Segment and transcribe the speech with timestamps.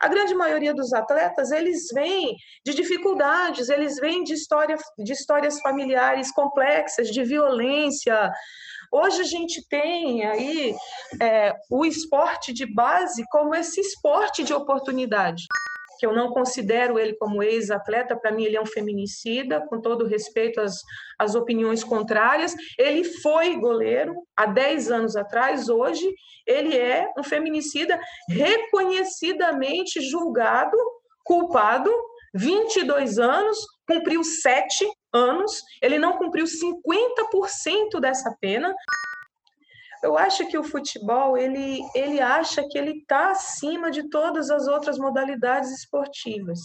[0.00, 5.60] A grande maioria dos atletas, eles vêm de dificuldades, eles vêm de, história, de histórias
[5.60, 8.32] familiares complexas, de violência.
[8.90, 10.74] Hoje a gente tem aí
[11.20, 15.44] é, o esporte de base como esse esporte de oportunidade
[16.02, 20.04] que eu não considero ele como ex-atleta, para mim ele é um feminicida, com todo
[20.04, 20.80] respeito às,
[21.16, 22.56] às opiniões contrárias.
[22.76, 26.12] Ele foi goleiro há 10 anos atrás, hoje
[26.44, 30.76] ele é um feminicida reconhecidamente julgado,
[31.22, 31.88] culpado,
[32.34, 38.74] 22 anos, cumpriu 7 anos, ele não cumpriu 50% dessa pena
[40.02, 44.66] eu acho que o futebol ele, ele acha que ele está acima de todas as
[44.66, 46.58] outras modalidades esportivas.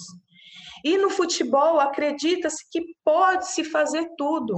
[0.84, 4.56] E no futebol acredita-se que pode se fazer tudo.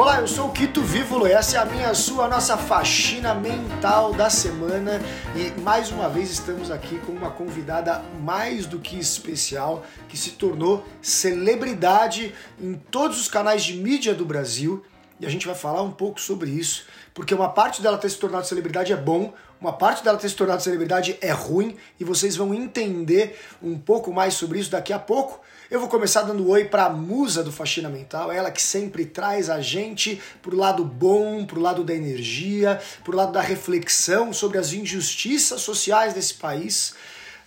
[0.00, 2.56] Olá, eu sou o Quito Vívulo e essa é a minha, a sua, a nossa
[2.56, 4.98] faxina mental da semana
[5.36, 10.30] e mais uma vez estamos aqui com uma convidada mais do que especial que se
[10.30, 14.82] tornou celebridade em todos os canais de mídia do Brasil
[15.20, 18.16] e a gente vai falar um pouco sobre isso, porque uma parte dela ter se
[18.16, 22.36] tornado celebridade é bom, uma parte dela ter se tornado celebridade é ruim e vocês
[22.36, 25.42] vão entender um pouco mais sobre isso daqui a pouco.
[25.70, 29.48] Eu vou começar dando oi para a musa do Faxina Mental, ela que sempre traz
[29.48, 34.72] a gente pro lado bom, pro lado da energia, pro lado da reflexão sobre as
[34.72, 36.96] injustiças sociais desse país.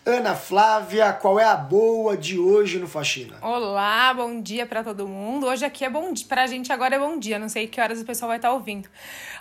[0.06, 3.36] Ana Flávia, qual é a boa de hoje no Faxina?
[3.42, 5.46] Olá, bom dia para todo mundo.
[5.46, 8.00] Hoje aqui é bom dia, pra gente agora é bom dia, não sei que horas
[8.00, 8.88] o pessoal vai estar ouvindo.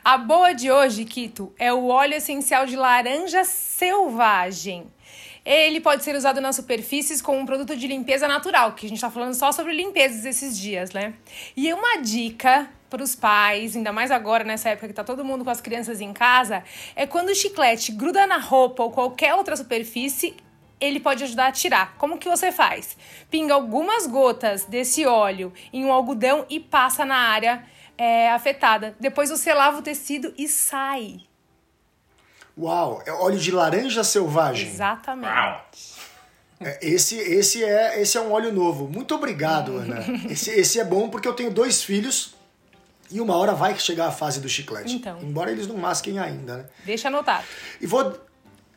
[0.04, 4.90] A boa de hoje, Kito, é o óleo essencial de laranja selvagem.
[5.44, 8.98] Ele pode ser usado nas superfícies como um produto de limpeza natural, que a gente
[8.98, 11.14] está falando só sobre limpezas esses dias, né?
[11.56, 15.44] E uma dica para os pais, ainda mais agora nessa época que tá todo mundo
[15.44, 16.62] com as crianças em casa,
[16.94, 20.36] é quando o chiclete gruda na roupa ou qualquer outra superfície,
[20.78, 21.96] ele pode ajudar a tirar.
[21.96, 22.96] Como que você faz?
[23.30, 27.64] Pinga algumas gotas desse óleo em um algodão e passa na área
[27.96, 28.94] é, afetada.
[29.00, 31.20] Depois você lava o tecido e sai.
[32.58, 34.68] Uau, é óleo de laranja selvagem.
[34.68, 35.92] Exatamente.
[36.60, 38.88] É, esse, esse, é, esse é um óleo novo.
[38.88, 40.04] Muito obrigado, Ana.
[40.30, 42.34] Esse, esse é bom porque eu tenho dois filhos
[43.10, 44.94] e uma hora vai chegar a fase do chiclete.
[44.94, 45.18] Então.
[45.20, 46.64] Embora eles não masquem ainda, né?
[46.84, 47.44] Deixa anotado.
[47.80, 48.18] E vou,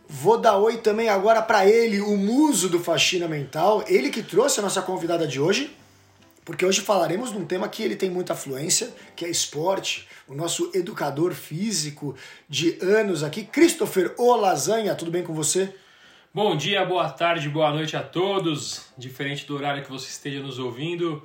[0.07, 3.83] vou dar oi também agora para ele, o muso do Faxina Mental.
[3.87, 5.75] Ele que trouxe a nossa convidada de hoje.
[6.45, 10.07] Porque hoje falaremos de um tema que ele tem muita afluência, que é esporte.
[10.27, 12.15] O nosso educador físico
[12.47, 15.73] de anos aqui, Christopher O Lasanha, tudo bem com você?
[16.31, 20.59] Bom dia, boa tarde, boa noite a todos, diferente do horário que você esteja nos
[20.59, 21.23] ouvindo.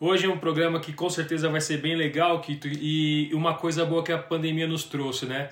[0.00, 3.84] Hoje é um programa que com certeza vai ser bem legal Kito, e uma coisa
[3.84, 5.50] boa que a pandemia nos trouxe, né?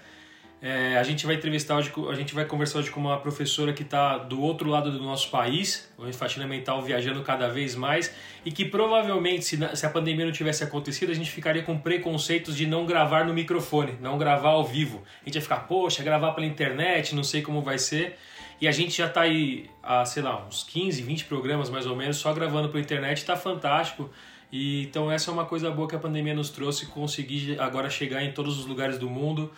[0.64, 3.82] É, a gente vai entrevistar hoje, a gente vai conversar hoje com uma professora que
[3.82, 8.14] está do outro lado do nosso país, o faxina mental viajando cada vez mais,
[8.44, 12.56] e que provavelmente, se, se a pandemia não tivesse acontecido, a gente ficaria com preconceitos
[12.56, 15.02] de não gravar no microfone, não gravar ao vivo.
[15.22, 18.16] A gente ia ficar, poxa, gravar pela internet, não sei como vai ser.
[18.60, 21.96] E a gente já está aí há, sei lá, uns 15, 20 programas mais ou
[21.96, 24.08] menos, só gravando pela internet, está fantástico.
[24.52, 28.22] E, então essa é uma coisa boa que a pandemia nos trouxe, conseguir agora chegar
[28.22, 29.50] em todos os lugares do mundo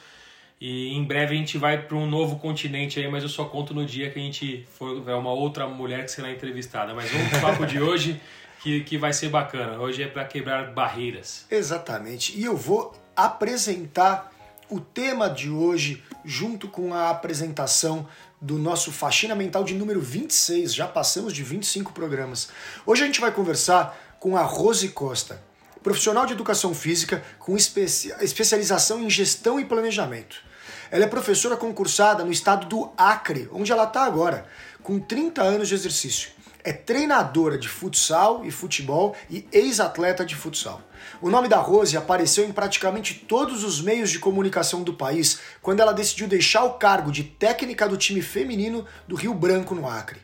[0.61, 3.75] e em breve a gente vai para um novo continente aí, mas eu só conto
[3.75, 6.95] no dia que a gente for ver uma outra mulher que será entrevistada.
[6.95, 8.21] Mas vamos pro papo de hoje
[8.61, 9.79] que, que vai ser bacana.
[9.79, 11.47] Hoje é para quebrar barreiras.
[11.51, 12.39] Exatamente.
[12.39, 14.33] E eu vou apresentar
[14.71, 18.09] o tema de hoje junto com a apresentação
[18.41, 20.75] do nosso Faxina Mental de número 26.
[20.75, 22.49] Já passamos de 25 programas.
[22.87, 25.43] Hoje a gente vai conversar com a Rose Costa
[25.85, 30.43] profissional de educação física com especialização em gestão e planejamento.
[30.91, 34.47] Ela é professora concursada no estado do Acre, onde ela está agora,
[34.83, 36.31] com 30 anos de exercício.
[36.65, 40.81] É treinadora de futsal e futebol e ex-atleta de futsal.
[41.21, 45.81] O nome da Rose apareceu em praticamente todos os meios de comunicação do país quando
[45.81, 50.23] ela decidiu deixar o cargo de técnica do time feminino do Rio Branco, no Acre.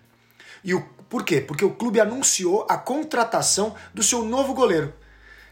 [0.64, 0.80] E o
[1.10, 1.40] por quê?
[1.40, 4.94] Porque o clube anunciou a contratação do seu novo goleiro,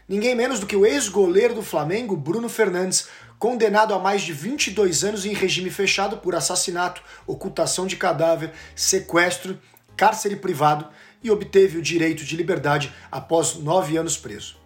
[0.09, 3.07] ninguém menos do que o ex-goleiro do Flamengo, Bruno Fernandes,
[3.37, 9.57] condenado a mais de 22 anos em regime fechado por assassinato, ocultação de cadáver, sequestro,
[9.95, 10.87] cárcere privado
[11.23, 14.57] e obteve o direito de liberdade após nove anos preso.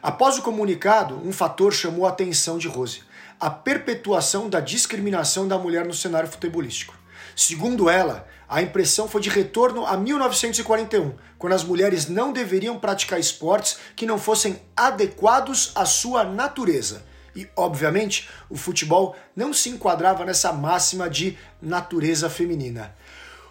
[0.00, 3.02] Após o comunicado, um fator chamou a atenção de Rose:
[3.40, 6.94] a perpetuação da discriminação da mulher no cenário futebolístico.
[7.34, 13.18] Segundo ela, a impressão foi de retorno a 1941, quando as mulheres não deveriam praticar
[13.18, 17.02] esportes que não fossem adequados à sua natureza.
[17.36, 22.94] e, obviamente, o futebol não se enquadrava nessa máxima de natureza feminina.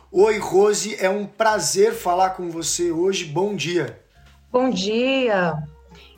[0.10, 3.26] Oi, Rose, é um prazer falar com você hoje.
[3.26, 4.00] Bom dia.
[4.52, 5.54] Bom dia.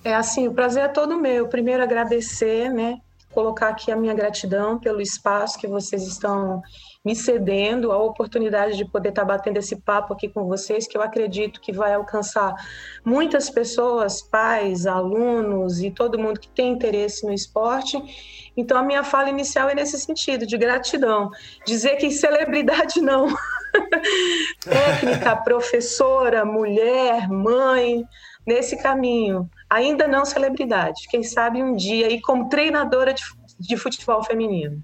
[0.04, 1.48] É assim, o prazer é todo meu.
[1.48, 3.00] Primeiro agradecer, né?
[3.32, 6.62] Colocar aqui a minha gratidão pelo espaço que vocês estão
[7.06, 11.04] me cedendo, a oportunidade de poder estar batendo esse papo aqui com vocês, que eu
[11.04, 12.56] acredito que vai alcançar
[13.06, 17.96] muitas pessoas, pais, alunos e todo mundo que tem interesse no esporte.
[18.58, 21.30] Então, a minha fala inicial é nesse sentido, de gratidão.
[21.66, 23.28] Dizer que celebridade não.
[24.66, 28.04] técnica, professora, mulher, mãe,
[28.48, 29.48] nesse caminho.
[29.70, 33.24] Ainda não celebridade, quem sabe um dia, e como treinadora de,
[33.60, 34.84] de futebol feminino.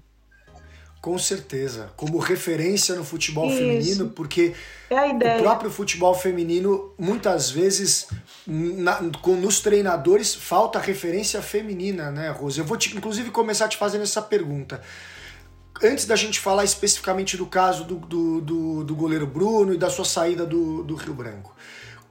[1.02, 3.58] Com certeza, como referência no futebol Isso.
[3.58, 4.54] feminino, porque
[4.88, 8.06] é o próprio futebol feminino, muitas vezes,
[8.46, 12.60] na, com, nos treinadores, falta referência feminina, né, Rose?
[12.60, 14.80] Eu vou, te, inclusive, começar te fazendo essa pergunta
[15.82, 19.90] antes da gente falar especificamente do caso do, do, do, do goleiro Bruno e da
[19.90, 21.52] sua saída do, do Rio Branco,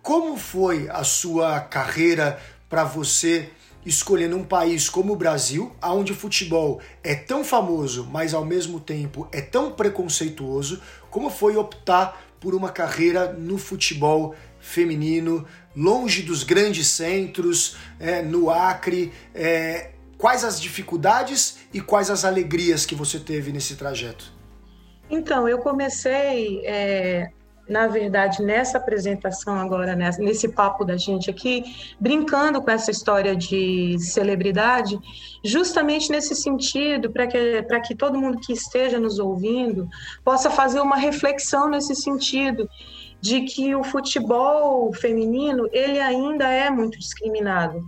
[0.02, 2.38] como foi a sua carreira
[2.70, 3.50] para você
[3.86, 8.80] escolher num país como o Brasil, onde o futebol é tão famoso, mas ao mesmo
[8.80, 15.46] tempo é tão preconceituoso, como foi optar por uma carreira no futebol feminino,
[15.76, 19.92] longe dos grandes centros, é, no Acre, é,
[20.22, 24.32] Quais as dificuldades e quais as alegrias que você teve nesse trajeto?
[25.10, 27.28] Então, eu comecei, é,
[27.72, 31.64] na verdade, nessa apresentação agora, nesse papo da gente aqui,
[31.98, 35.00] brincando com essa história de celebridade,
[35.42, 39.88] justamente nesse sentido, para que, que todo mundo que esteja nos ouvindo
[40.22, 42.70] possa fazer uma reflexão nesse sentido
[43.22, 47.82] de que o futebol feminino ele ainda é muito discriminado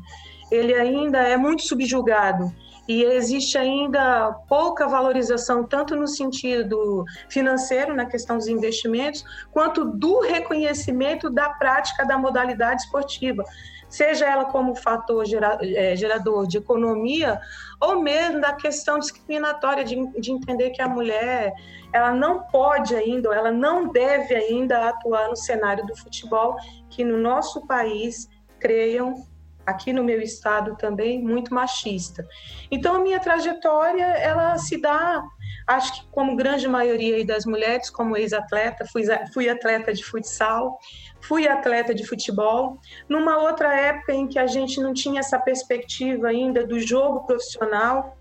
[0.51, 2.53] ele ainda é muito subjugado
[2.87, 10.19] e existe ainda pouca valorização, tanto no sentido financeiro, na questão dos investimentos, quanto do
[10.19, 13.43] reconhecimento da prática da modalidade esportiva,
[13.87, 15.23] seja ela como fator
[15.61, 17.39] é, gerador de economia,
[17.79, 21.53] ou mesmo da questão discriminatória de, de entender que a mulher
[21.93, 26.55] ela não pode ainda, ela não deve ainda atuar no cenário do futebol,
[26.89, 28.27] que no nosso país,
[28.59, 29.25] creiam,
[29.65, 32.27] aqui no meu estado também muito machista.
[32.69, 35.23] Então a minha trajetória ela se dá,
[35.67, 40.77] acho que como grande maioria das mulheres, como ex-atleta, fui, fui atleta de futsal,
[41.21, 46.27] fui atleta de futebol, numa outra época em que a gente não tinha essa perspectiva
[46.27, 48.17] ainda do jogo profissional,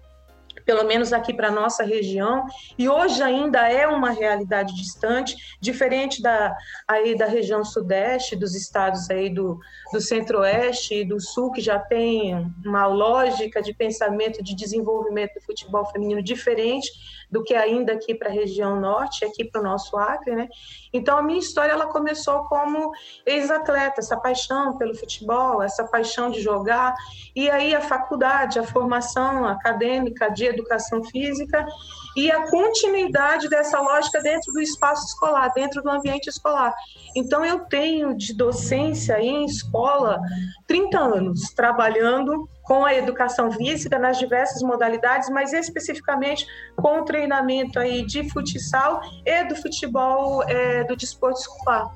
[0.65, 2.45] pelo menos aqui para nossa região,
[2.79, 6.57] e hoje ainda é uma realidade distante, diferente da
[6.87, 9.59] aí da região sudeste, dos estados aí do,
[9.93, 15.43] do centro-oeste e do sul, que já tem uma lógica de pensamento de desenvolvimento do
[15.43, 16.91] futebol feminino diferente
[17.33, 20.49] do que ainda aqui para a região norte, aqui para o nosso Acre, né?
[20.93, 22.93] Então a minha história ela começou como
[23.25, 26.95] ex-atleta, essa paixão pelo futebol, essa paixão de jogar,
[27.35, 31.67] e aí a faculdade, a formação acadêmica de educação física
[32.15, 36.75] e a continuidade dessa lógica dentro do espaço escolar, dentro do ambiente escolar.
[37.17, 40.21] Então eu tenho de docência em escola
[40.67, 47.79] 30 anos trabalhando com a educação física nas diversas modalidades, mas especificamente com o treinamento
[47.79, 51.93] aí de futsal e do futebol é, do desporto escolar.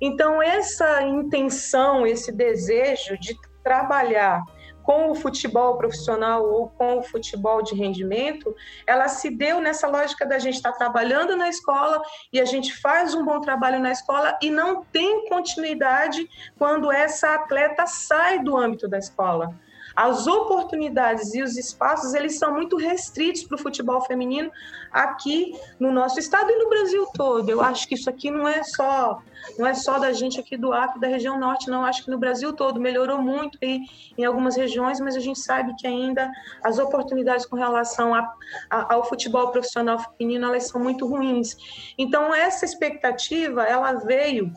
[0.00, 4.42] Então essa intenção, esse desejo de trabalhar
[4.82, 8.54] com o futebol profissional ou com o futebol de rendimento,
[8.86, 12.78] ela se deu nessa lógica da gente estar tá trabalhando na escola e a gente
[12.80, 16.28] faz um bom trabalho na escola e não tem continuidade
[16.58, 19.58] quando essa atleta sai do âmbito da escola
[19.94, 24.50] as oportunidades e os espaços eles são muito restritos para o futebol feminino
[24.90, 27.48] aqui no nosso estado e no Brasil todo.
[27.48, 29.20] Eu acho que isso aqui não é só
[29.58, 31.84] não é só da gente aqui do Acre, da região norte, não.
[31.84, 33.80] Acho que no Brasil todo melhorou muito aí
[34.16, 36.32] em algumas regiões, mas a gente sabe que ainda
[36.62, 38.32] as oportunidades com relação a,
[38.70, 41.56] a, ao futebol profissional feminino elas são muito ruins.
[41.98, 44.50] Então essa expectativa ela veio,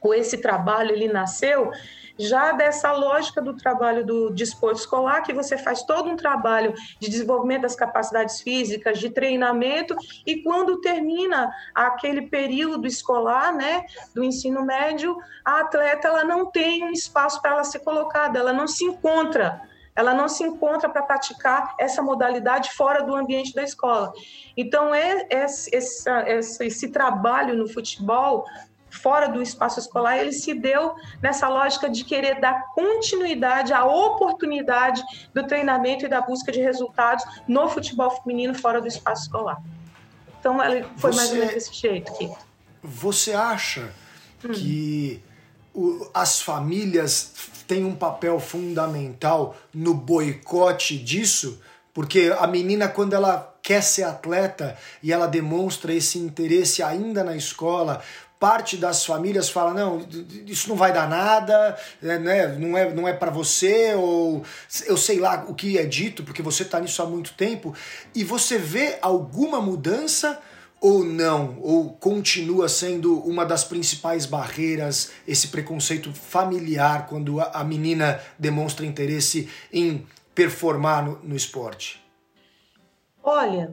[0.00, 1.70] ou esse trabalho ele nasceu
[2.18, 7.08] já dessa lógica do trabalho do desporto escolar, que você faz todo um trabalho de
[7.08, 14.64] desenvolvimento das capacidades físicas, de treinamento, e quando termina aquele período escolar, né, do ensino
[14.64, 18.84] médio, a atleta ela não tem um espaço para ela ser colocada, ela não se
[18.84, 19.60] encontra
[19.96, 24.12] ela não se encontra para praticar essa modalidade fora do ambiente da escola.
[24.56, 28.44] Então, é, é, esse, esse, esse trabalho no futebol
[28.94, 35.02] fora do espaço escolar, ele se deu nessa lógica de querer dar continuidade à oportunidade
[35.34, 39.60] do treinamento e da busca de resultados no futebol feminino fora do espaço escolar.
[40.38, 40.58] Então,
[40.96, 41.16] foi Você...
[41.16, 42.38] mais ou menos desse jeito, Kiko.
[42.82, 43.92] Você acha
[44.44, 44.52] hum.
[44.52, 45.22] que
[45.74, 47.32] o, as famílias
[47.66, 51.60] têm um papel fundamental no boicote disso?
[51.94, 57.34] Porque a menina, quando ela quer ser atleta e ela demonstra esse interesse ainda na
[57.34, 58.02] escola,
[58.38, 60.06] parte das famílias fala não
[60.46, 64.44] isso não vai dar nada né, né não é não é para você ou
[64.86, 67.74] eu sei lá o que é dito porque você está nisso há muito tempo
[68.14, 70.38] e você vê alguma mudança
[70.84, 71.58] ou não?
[71.62, 79.48] Ou continua sendo uma das principais barreiras esse preconceito familiar quando a menina demonstra interesse
[79.72, 82.04] em performar no, no esporte?
[83.22, 83.72] Olha,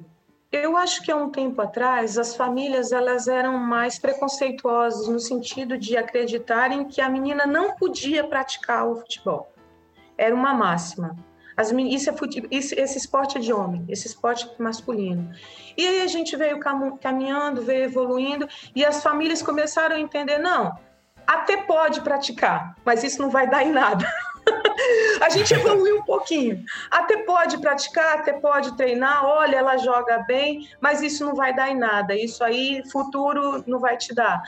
[0.52, 5.78] eu acho que há um tempo atrás as famílias elas eram mais preconceituosas no sentido
[5.78, 9.54] de acreditarem que a menina não podia praticar o futebol.
[10.18, 11.16] Era uma máxima.
[11.56, 12.16] As, isso é
[12.50, 15.32] isso, esse esporte é de homem, esse esporte é masculino.
[15.78, 16.60] E aí a gente veio
[17.00, 20.78] caminhando, veio evoluindo, e as famílias começaram a entender: não,
[21.26, 24.06] até pode praticar, mas isso não vai dar em nada.
[25.22, 26.64] a gente evoluiu um pouquinho.
[26.90, 31.70] Até pode praticar, até pode treinar, olha, ela joga bem, mas isso não vai dar
[31.70, 32.16] em nada.
[32.16, 34.42] Isso aí, futuro não vai te dar.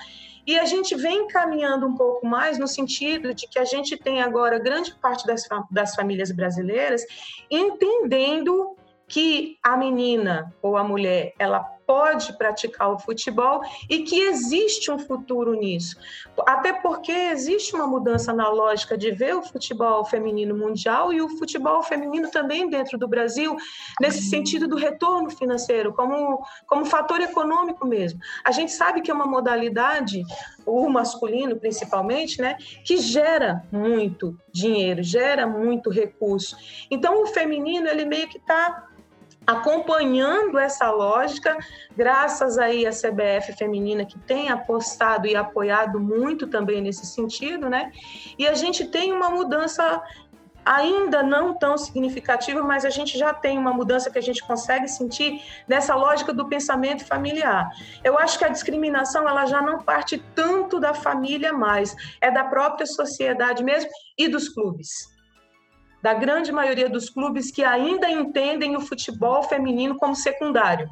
[0.46, 4.22] E a gente vem caminhando um pouco mais no sentido de que a gente tem
[4.22, 7.06] agora grande parte das, das famílias brasileiras
[7.50, 8.76] entendendo
[9.08, 15.00] que a menina ou a mulher ela pode praticar o futebol e que existe um
[15.00, 15.98] futuro nisso.
[16.46, 21.30] Até porque existe uma mudança na lógica de ver o futebol feminino mundial e o
[21.38, 23.56] futebol feminino também dentro do Brasil,
[24.00, 28.20] nesse sentido do retorno financeiro, como, como fator econômico mesmo.
[28.44, 30.24] A gente sabe que é uma modalidade,
[30.66, 36.56] o masculino principalmente, né, que gera muito dinheiro, gera muito recurso.
[36.90, 38.88] Então o feminino ele meio que está
[39.46, 41.58] acompanhando essa lógica,
[41.96, 47.92] graças aí à CBF feminina que tem apostado e apoiado muito também nesse sentido, né?
[48.38, 50.02] E a gente tem uma mudança
[50.66, 54.88] ainda não tão significativa, mas a gente já tem uma mudança que a gente consegue
[54.88, 57.70] sentir nessa lógica do pensamento familiar.
[58.02, 62.46] Eu acho que a discriminação ela já não parte tanto da família mais, é da
[62.46, 65.13] própria sociedade mesmo e dos clubes
[66.04, 70.90] da grande maioria dos clubes que ainda entendem o futebol feminino como secundário.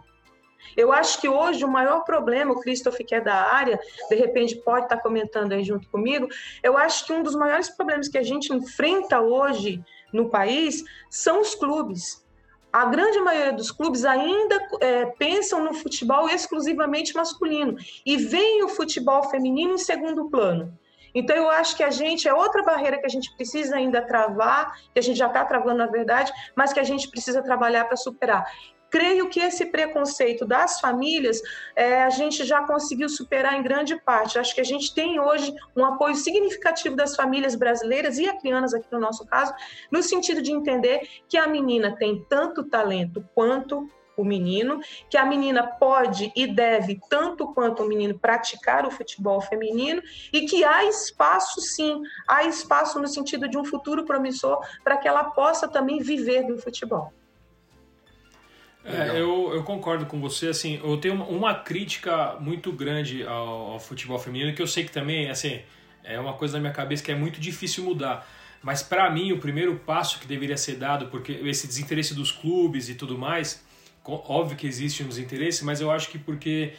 [0.77, 3.77] Eu acho que hoje o maior problema, o Christoph, que é da área,
[4.09, 6.29] de repente pode estar comentando aí junto comigo,
[6.63, 11.41] eu acho que um dos maiores problemas que a gente enfrenta hoje no país são
[11.41, 12.25] os clubes.
[12.71, 17.75] A grande maioria dos clubes ainda é, pensam no futebol exclusivamente masculino
[18.05, 20.79] e veem o futebol feminino em segundo plano.
[21.13, 24.75] Então, eu acho que a gente, é outra barreira que a gente precisa ainda travar,
[24.93, 27.97] que a gente já está travando, na verdade, mas que a gente precisa trabalhar para
[27.97, 28.45] superar.
[28.89, 31.41] Creio que esse preconceito das famílias
[31.77, 34.37] é, a gente já conseguiu superar em grande parte.
[34.37, 38.87] Acho que a gente tem hoje um apoio significativo das famílias brasileiras e acrianas, aqui
[38.91, 39.53] no nosso caso,
[39.89, 43.89] no sentido de entender que a menina tem tanto talento quanto
[44.21, 49.41] o menino, que a menina pode e deve, tanto quanto o menino, praticar o futebol
[49.41, 50.01] feminino
[50.31, 55.07] e que há espaço, sim, há espaço no sentido de um futuro promissor para que
[55.07, 57.11] ela possa também viver do futebol.
[58.83, 63.73] É, eu, eu concordo com você, assim, eu tenho uma, uma crítica muito grande ao,
[63.73, 65.61] ao, futebol feminino, que eu sei que também, assim,
[66.03, 68.27] é uma coisa na minha cabeça que é muito difícil mudar.
[68.61, 72.89] Mas para mim, o primeiro passo que deveria ser dado, porque esse desinteresse dos clubes
[72.89, 73.63] e tudo mais,
[74.03, 76.73] Óbvio que existem os interesses, mas eu acho que porque,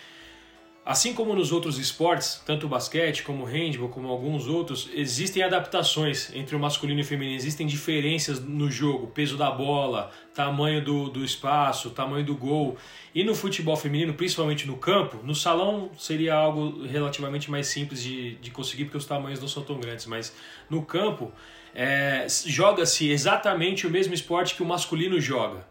[0.85, 5.41] assim como nos outros esportes, tanto o basquete como o handball, como alguns outros, existem
[5.41, 10.85] adaptações entre o masculino e o feminino, existem diferenças no jogo, peso da bola, tamanho
[10.85, 12.77] do, do espaço, tamanho do gol.
[13.15, 18.35] E no futebol feminino, principalmente no campo, no salão seria algo relativamente mais simples de,
[18.37, 20.35] de conseguir, porque os tamanhos não são tão grandes, mas
[20.69, 21.31] no campo
[21.73, 25.71] é, joga-se exatamente o mesmo esporte que o masculino joga.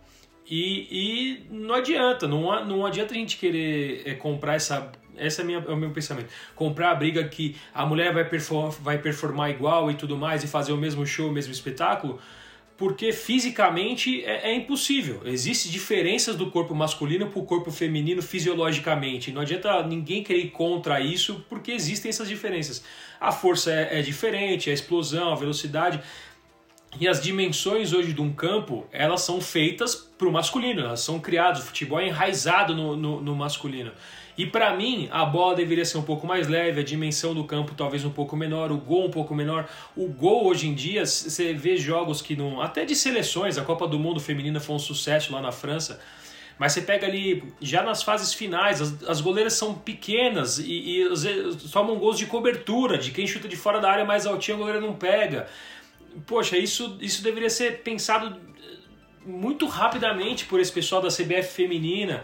[0.51, 4.91] E, e não adianta, não, não adianta a gente querer é, comprar essa.
[5.17, 6.27] Esse é, minha, é o meu pensamento.
[6.55, 10.47] Comprar a briga que a mulher vai, perform, vai performar igual e tudo mais e
[10.47, 12.19] fazer o mesmo show, o mesmo espetáculo,
[12.75, 15.21] porque fisicamente é, é impossível.
[15.23, 19.31] Existem diferenças do corpo masculino para o corpo feminino fisiologicamente.
[19.31, 22.83] Não adianta ninguém querer ir contra isso, porque existem essas diferenças.
[23.21, 26.01] A força é, é diferente, a explosão, a velocidade.
[26.99, 31.19] E as dimensões hoje de um campo, elas são feitas para o masculino, elas são
[31.19, 33.91] criadas, o futebol é enraizado no, no, no masculino.
[34.37, 37.73] E para mim, a bola deveria ser um pouco mais leve, a dimensão do campo
[37.75, 39.67] talvez um pouco menor, o gol um pouco menor.
[39.95, 42.61] O gol hoje em dia, você vê jogos que não.
[42.61, 45.99] Até de seleções, a Copa do Mundo Feminina foi um sucesso lá na França.
[46.57, 51.09] Mas você pega ali, já nas fases finais, as, as goleiras são pequenas e, e
[51.71, 54.79] tomam gols de cobertura, de quem chuta de fora da área mais altinho, a goleira
[54.79, 55.47] não pega.
[56.25, 58.39] Poxa, isso, isso deveria ser pensado
[59.25, 62.23] muito rapidamente por esse pessoal da CBF feminina.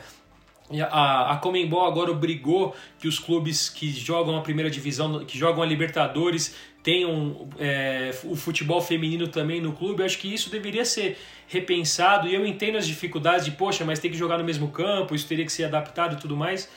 [0.91, 5.63] A, a Comembol agora obrigou que os clubes que jogam a primeira divisão, que jogam
[5.63, 10.01] a Libertadores, tenham é, o futebol feminino também no clube.
[10.01, 11.17] Eu acho que isso deveria ser
[11.47, 12.27] repensado.
[12.27, 15.27] E eu entendo as dificuldades de, poxa, mas tem que jogar no mesmo campo, isso
[15.27, 16.69] teria que ser adaptado e tudo mais.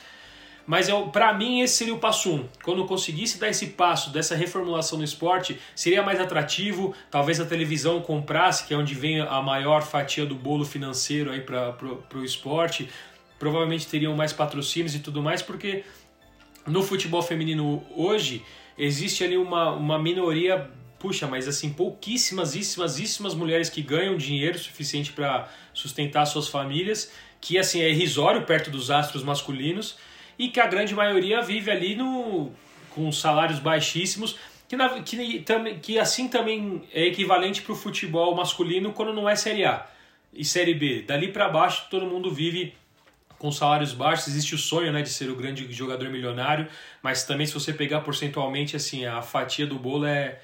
[0.65, 2.47] Mas para mim esse seria o passo um.
[2.63, 6.93] Quando conseguisse dar esse passo dessa reformulação no esporte, seria mais atrativo.
[7.09, 11.41] Talvez a televisão comprasse, que é onde vem a maior fatia do bolo financeiro aí
[11.41, 11.75] para
[12.15, 12.89] o esporte
[13.41, 15.83] provavelmente teriam mais patrocínios e tudo mais, porque
[16.67, 18.43] no futebol feminino hoje
[18.77, 25.11] existe ali uma, uma minoria, puxa, mas assim, pouquíssimas, íssimas, mulheres que ganham dinheiro suficiente
[25.11, 29.97] para sustentar suas famílias, que assim é irrisório perto dos astros masculinos,
[30.41, 32.51] e que a grande maioria vive ali no,
[32.95, 35.45] com salários baixíssimos, que, na, que,
[35.83, 39.85] que assim também é equivalente para o futebol masculino quando não é Série A
[40.33, 41.03] e Série B.
[41.03, 42.73] Dali para baixo todo mundo vive
[43.37, 46.67] com salários baixos, existe o sonho né, de ser o grande jogador milionário,
[47.03, 50.39] mas também se você pegar porcentualmente, assim, a fatia do bolo é,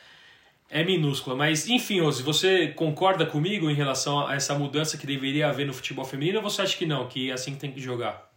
[0.70, 1.36] é minúscula.
[1.36, 5.74] Mas, enfim, Ozzy, você concorda comigo em relação a essa mudança que deveria haver no
[5.74, 8.27] futebol feminino ou você acha que não, que é assim que tem que jogar?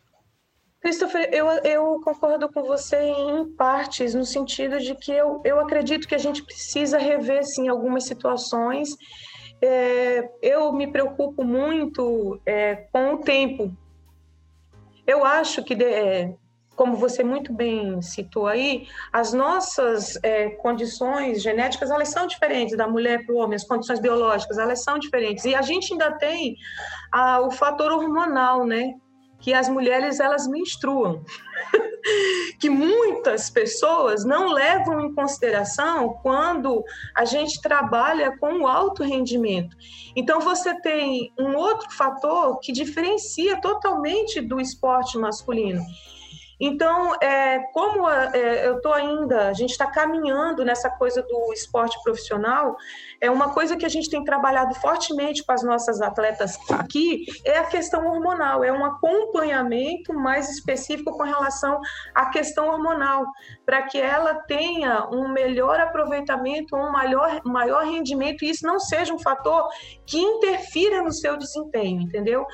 [0.80, 6.08] Christopher, eu, eu concordo com você em partes, no sentido de que eu, eu acredito
[6.08, 8.96] que a gente precisa rever, sim, algumas situações.
[9.60, 13.76] É, eu me preocupo muito é, com o tempo
[15.10, 16.32] eu acho que, é,
[16.76, 22.87] como você muito bem citou aí, as nossas é, condições genéticas elas são diferentes da
[22.87, 25.44] mulher para o homem, as condições biológicas elas são diferentes.
[25.44, 26.56] E a gente ainda tem
[27.12, 28.94] a, o fator hormonal, né?
[29.40, 31.25] Que as mulheres elas menstruam.
[32.60, 36.84] que muitas pessoas não levam em consideração quando
[37.15, 39.76] a gente trabalha com o alto rendimento.
[40.15, 45.82] Então, você tem um outro fator que diferencia totalmente do esporte masculino.
[46.60, 51.99] Então, é, como é, eu estou ainda, a gente está caminhando nessa coisa do esporte
[52.02, 52.76] profissional,
[53.21, 57.59] é uma coisa que a gente tem trabalhado fortemente com as nossas atletas aqui, é
[57.59, 61.78] a questão hormonal, é um acompanhamento mais específico com relação
[62.15, 63.26] à questão hormonal,
[63.67, 69.13] para que ela tenha um melhor aproveitamento, um maior, maior rendimento, e isso não seja
[69.13, 69.69] um fator
[70.06, 72.47] que interfira no seu desempenho, entendeu?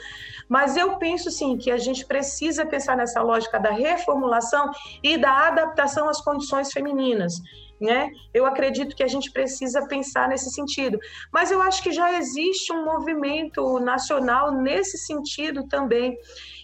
[0.49, 4.71] Mas eu penso sim que a gente precisa pensar nessa lógica da reformulação
[5.03, 7.35] e da adaptação às condições femininas.
[7.81, 8.09] Né?
[8.33, 10.99] Eu acredito que a gente precisa pensar nesse sentido.
[11.31, 16.17] Mas eu acho que já existe um movimento nacional nesse sentido também,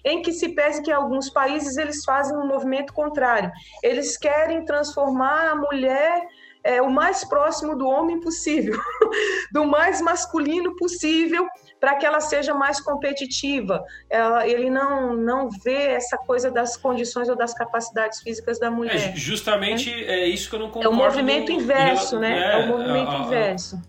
[0.05, 3.51] em que se pese que alguns países eles fazem um movimento contrário.
[3.83, 6.27] Eles querem transformar a mulher
[6.64, 8.79] é, o mais próximo do homem possível,
[9.53, 11.46] do mais masculino possível,
[11.83, 13.85] para que ela seja mais competitiva.
[14.09, 18.95] Ela, ele não, não vê essa coisa das condições ou das capacidades físicas da mulher.
[18.95, 20.21] É, justamente né?
[20.21, 20.88] é isso que eu não concordo.
[20.88, 22.38] É o movimento inverso, né?
[22.38, 23.83] É, é o movimento a, a, inverso.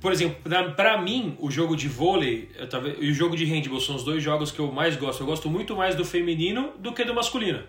[0.00, 0.36] Por exemplo,
[0.76, 2.52] para mim, o jogo de vôlei
[3.00, 5.24] e o jogo de handball são os dois jogos que eu mais gosto.
[5.24, 7.64] Eu gosto muito mais do feminino do que do masculino.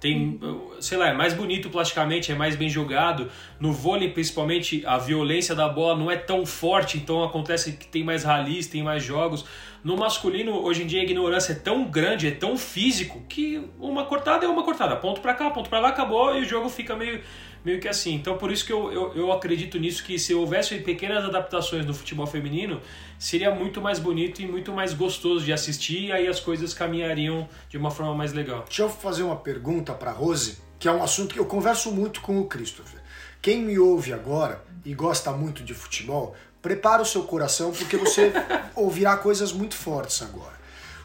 [0.00, 0.40] Tem,
[0.80, 3.30] sei lá, é mais bonito plasticamente, é mais bem jogado.
[3.60, 8.02] No vôlei, principalmente, a violência da bola não é tão forte, então acontece que tem
[8.02, 9.44] mais ralis, tem mais jogos.
[9.84, 14.04] No masculino, hoje em dia, a ignorância é tão grande, é tão físico, que uma
[14.04, 14.96] cortada é uma cortada.
[14.96, 17.20] Ponto pra cá, ponto pra lá, acabou e o jogo fica meio
[17.64, 18.14] meio que assim.
[18.14, 21.94] Então, por isso que eu, eu, eu acredito nisso, que se houvesse pequenas adaptações no
[21.94, 22.80] futebol feminino,
[23.18, 27.48] seria muito mais bonito e muito mais gostoso de assistir, e aí as coisas caminhariam
[27.68, 28.64] de uma forma mais legal.
[28.66, 32.20] Deixa eu fazer uma pergunta para Rose, que é um assunto que eu converso muito
[32.20, 33.00] com o Christopher.
[33.42, 38.32] Quem me ouve agora e gosta muito de futebol, prepara o seu coração porque você
[38.76, 40.59] ouvirá coisas muito fortes agora.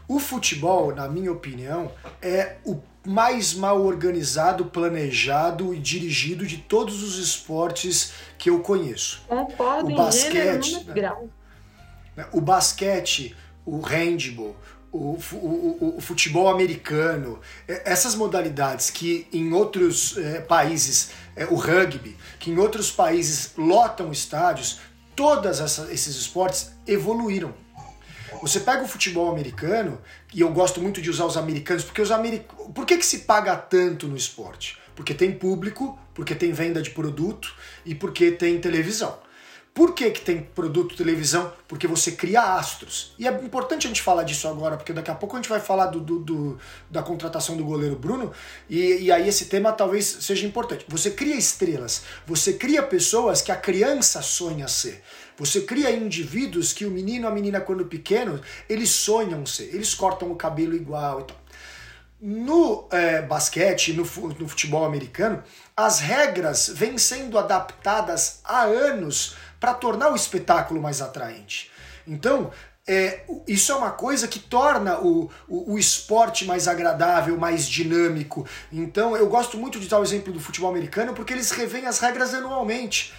[0.08, 1.92] O futebol, na minha opinião,
[2.22, 9.24] é o mais mal organizado, planejado e dirigido de todos os esportes que eu conheço.
[9.28, 10.94] Concordo o basquete, né?
[10.94, 11.30] grau.
[12.16, 12.26] Né?
[12.32, 14.56] O basquete, o handball,
[14.92, 22.16] o, o, o, futebol americano, essas modalidades que em outros é, países, é, o rugby,
[22.40, 24.80] que em outros países lotam estádios,
[25.16, 27.54] todos esses esportes evoluíram.
[28.42, 30.02] Você pega o futebol americano,
[30.34, 32.74] e eu gosto muito de usar os americanos, porque os americanos.
[32.74, 34.78] Por que, que se paga tanto no esporte?
[34.96, 37.54] Porque tem público, porque tem venda de produto
[37.86, 39.18] e porque tem televisão.
[39.76, 41.52] Por que, que tem produto televisão?
[41.68, 43.14] Porque você cria astros.
[43.20, 45.60] E é importante a gente falar disso agora, porque daqui a pouco a gente vai
[45.60, 46.58] falar do, do, do
[46.90, 48.32] da contratação do goleiro Bruno,
[48.70, 50.86] e, e aí esse tema talvez seja importante.
[50.88, 55.04] Você cria estrelas, você cria pessoas que a criança sonha ser.
[55.38, 60.32] Você cria indivíduos que o menino, a menina, quando pequeno, eles sonham ser, eles cortam
[60.32, 61.38] o cabelo igual e tal.
[62.22, 65.44] No é, basquete, no, no futebol americano,
[65.76, 71.70] as regras vêm sendo adaptadas há anos para tornar o espetáculo mais atraente.
[72.08, 72.52] Então,
[72.88, 78.48] é, isso é uma coisa que torna o, o, o, esporte mais agradável, mais dinâmico.
[78.72, 82.00] Então, eu gosto muito de dar o exemplo do futebol americano porque eles revêem as
[82.00, 83.12] regras anualmente.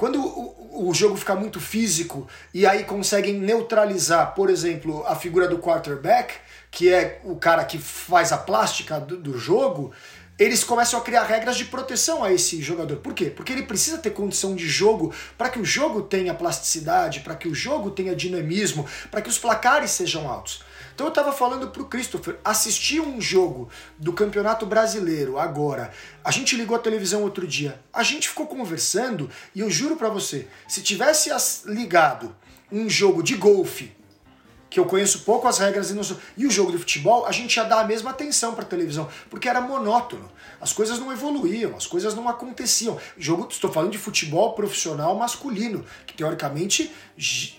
[0.00, 5.46] Quando o, o jogo fica muito físico e aí conseguem neutralizar, por exemplo, a figura
[5.46, 6.36] do quarterback,
[6.70, 9.92] que é o cara que faz a plástica do, do jogo,
[10.38, 12.96] eles começam a criar regras de proteção a esse jogador.
[12.96, 13.26] Por quê?
[13.26, 17.46] Porque ele precisa ter condição de jogo para que o jogo tenha plasticidade, para que
[17.46, 20.64] o jogo tenha dinamismo, para que os placares sejam altos.
[21.00, 25.90] Então eu estava falando para o Christopher, assistir um jogo do Campeonato Brasileiro agora.
[26.22, 30.10] A gente ligou a televisão outro dia, a gente ficou conversando e eu juro para
[30.10, 31.30] você, se tivesse
[31.64, 32.36] ligado
[32.70, 33.96] um jogo de golfe
[34.68, 36.18] que eu conheço pouco as regras e não sou...
[36.36, 39.48] E o jogo de futebol, a gente ia dar a mesma atenção para televisão, porque
[39.48, 40.30] era monótono.
[40.60, 43.00] As coisas não evoluíam, as coisas não aconteciam.
[43.16, 46.92] Jogo, estou falando de futebol profissional masculino, que teoricamente,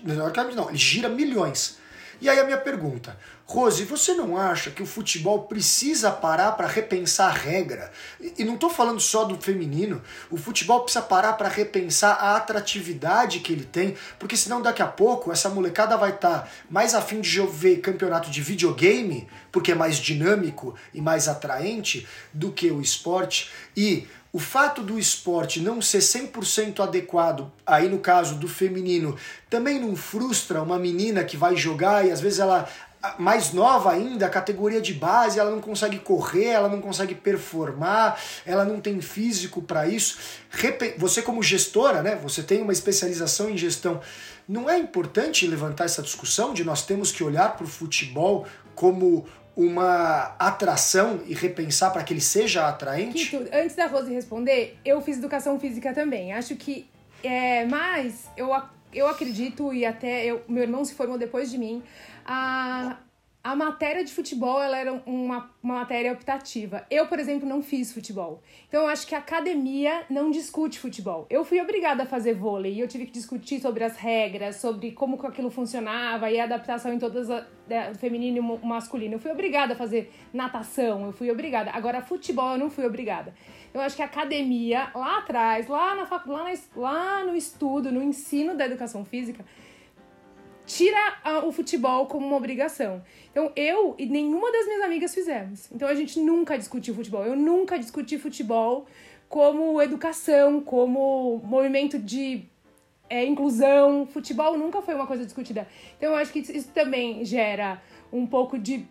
[0.05, 1.80] teoricamente não, ele gira milhões.
[2.21, 6.67] E aí a minha pergunta, Rose, você não acha que o futebol precisa parar para
[6.67, 7.91] repensar a regra?
[8.37, 13.39] E não estou falando só do feminino, o futebol precisa parar para repensar a atratividade
[13.39, 17.19] que ele tem, porque senão daqui a pouco essa molecada vai estar tá mais afim
[17.19, 22.81] de ver campeonato de videogame, porque é mais dinâmico e mais atraente do que o
[22.81, 23.49] esporte.
[23.75, 29.17] E o fato do esporte não ser 100% adequado, aí no caso do feminino,
[29.49, 32.67] também não frustra uma menina que vai jogar e às vezes ela
[33.17, 38.63] mais nova ainda, categoria de base, ela não consegue correr, ela não consegue performar, ela
[38.63, 40.19] não tem físico para isso.
[40.97, 43.99] Você como gestora, né, você tem uma especialização em gestão,
[44.47, 49.25] não é importante levantar essa discussão de nós temos que olhar para o futebol como
[49.55, 53.35] uma atração e repensar para que ele seja atraente?
[53.53, 56.33] Antes da Rose responder, eu fiz educação física também.
[56.33, 56.89] Acho que
[57.23, 58.49] é, mas eu,
[58.93, 61.83] eu acredito e até eu, meu irmão se formou depois de mim.
[62.25, 62.97] A,
[63.43, 66.85] a matéria de futebol ela era uma, uma matéria optativa.
[66.91, 68.41] Eu, por exemplo, não fiz futebol.
[68.67, 71.25] Então, eu acho que a academia não discute futebol.
[71.27, 74.91] Eu fui obrigada a fazer vôlei e eu tive que discutir sobre as regras, sobre
[74.91, 79.15] como aquilo funcionava e a adaptação em todas a, né, feminino e masculino.
[79.15, 81.71] Eu fui obrigada a fazer natação, eu fui obrigada.
[81.71, 83.33] Agora, futebol eu não fui obrigada.
[83.73, 88.03] Eu acho que a academia, lá atrás, lá, na, lá, na, lá no estudo, no
[88.03, 89.43] ensino da educação física,
[90.71, 93.03] tira a, o futebol como uma obrigação.
[93.29, 95.69] Então, eu e nenhuma das minhas amigas fizemos.
[95.71, 97.25] Então, a gente nunca discutiu futebol.
[97.25, 98.85] Eu nunca discuti futebol
[99.27, 102.43] como educação, como movimento de
[103.09, 104.05] é, inclusão.
[104.05, 105.67] Futebol nunca foi uma coisa discutida.
[105.97, 107.81] Então, eu acho que isso também gera
[108.11, 108.85] um pouco de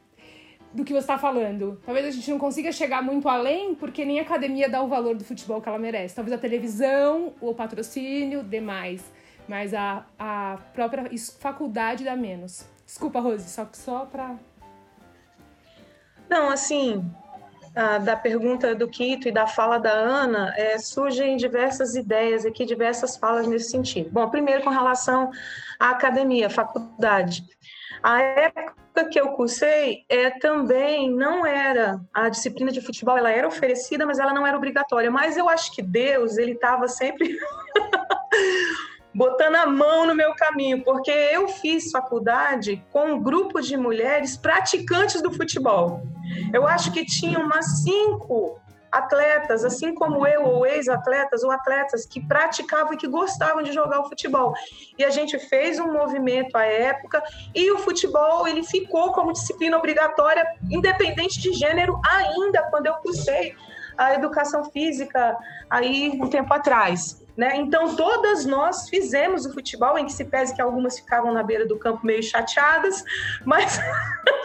[0.73, 1.81] do que você está falando.
[1.85, 5.17] Talvez a gente não consiga chegar muito além, porque nem a academia dá o valor
[5.17, 6.15] do futebol que ela merece.
[6.15, 9.03] Talvez a televisão, o patrocínio, demais
[9.51, 11.11] mas a, a própria
[11.41, 12.65] faculdade dá menos.
[12.87, 14.37] Desculpa, Rose, só só para.
[16.29, 17.05] Não, assim,
[18.05, 23.17] da pergunta do Quito e da fala da Ana, é, surgem diversas ideias aqui, diversas
[23.17, 24.09] falas nesse sentido.
[24.13, 25.33] Bom, primeiro com relação
[25.81, 27.43] à academia, à faculdade.
[28.05, 33.49] A época que eu cursei é, também não era a disciplina de futebol, ela era
[33.49, 35.11] oferecida, mas ela não era obrigatória.
[35.11, 37.37] Mas eu acho que Deus, ele estava sempre
[39.21, 44.35] botando a mão no meu caminho, porque eu fiz faculdade com um grupo de mulheres
[44.35, 46.01] praticantes do futebol.
[46.55, 48.59] Eu acho que tinha umas cinco
[48.91, 54.01] atletas, assim como eu, ou ex-atletas, ou atletas que praticavam e que gostavam de jogar
[54.01, 54.55] o futebol.
[54.97, 57.23] E a gente fez um movimento à época
[57.55, 63.55] e o futebol ele ficou como disciplina obrigatória, independente de gênero, ainda quando eu cursei
[63.99, 65.37] a educação física
[65.69, 67.20] aí um tempo atrás.
[67.41, 67.57] Né?
[67.57, 71.65] Então, todas nós fizemos o futebol, em que se pese que algumas ficavam na beira
[71.65, 73.03] do campo meio chateadas,
[73.47, 73.81] mas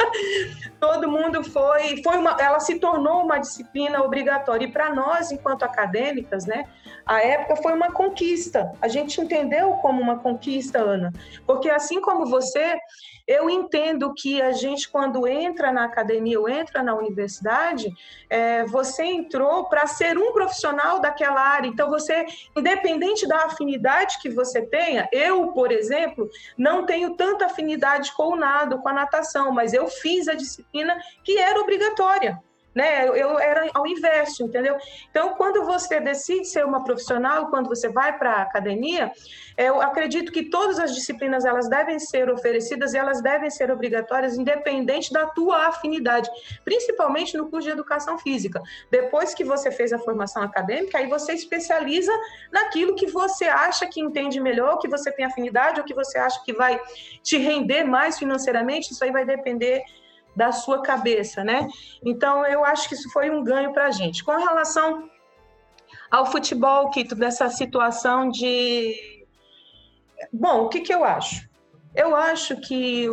[0.79, 4.65] todo mundo foi, foi uma, ela se tornou uma disciplina obrigatória.
[4.65, 6.69] E para nós, enquanto acadêmicas, né,
[7.05, 8.71] a época foi uma conquista.
[8.81, 11.11] A gente entendeu como uma conquista, Ana,
[11.45, 12.77] porque assim como você,
[13.27, 17.91] eu entendo que a gente, quando entra na academia ou entra na universidade,
[18.29, 21.67] é, você entrou para ser um profissional daquela área.
[21.67, 22.84] Então, você, independente
[23.27, 28.79] da afinidade que você tenha, eu, por exemplo, não tenho tanta afinidade com o nado,
[28.79, 32.41] com a natação, mas eu fiz a disciplina que era obrigatória
[32.75, 33.07] né?
[33.07, 34.77] Eu era ao inverso, entendeu?
[35.09, 39.09] Então, quando você decide ser uma profissional, quando você vai para a academia,
[39.57, 44.37] eu acredito que todas as disciplinas elas devem ser oferecidas e elas devem ser obrigatórias,
[44.37, 46.29] independente da tua afinidade,
[46.65, 48.61] principalmente no curso de educação física.
[48.91, 52.11] Depois que você fez a formação acadêmica, aí você especializa
[52.51, 56.43] naquilo que você acha que entende melhor, que você tem afinidade, ou que você acha
[56.43, 56.77] que vai
[57.23, 58.91] te render mais financeiramente.
[58.91, 59.81] Isso aí vai depender
[60.35, 61.67] da sua cabeça, né?
[62.03, 64.23] Então, eu acho que isso foi um ganho para a gente.
[64.23, 65.09] Com relação
[66.11, 69.25] ao futebol, Quito, dessa situação de.
[70.31, 71.47] Bom, o que, que eu acho?
[71.95, 73.07] Eu acho que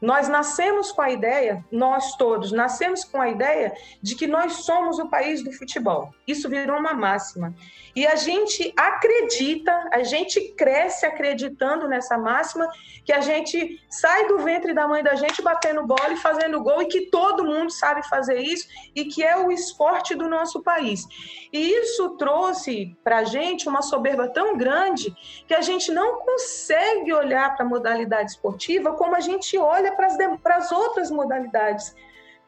[0.00, 4.98] nós nascemos com a ideia, nós todos nascemos com a ideia de que nós somos
[4.98, 6.12] o país do futebol.
[6.26, 7.54] Isso virou uma máxima.
[7.96, 12.68] E a gente acredita, a gente cresce acreditando nessa máxima,
[13.02, 16.82] que a gente sai do ventre da mãe da gente batendo bola e fazendo gol,
[16.82, 21.06] e que todo mundo sabe fazer isso, e que é o esporte do nosso país.
[21.50, 25.16] E isso trouxe para a gente uma soberba tão grande
[25.48, 30.56] que a gente não consegue olhar para a modalidade esportiva como a gente olha para
[30.56, 31.94] as outras modalidades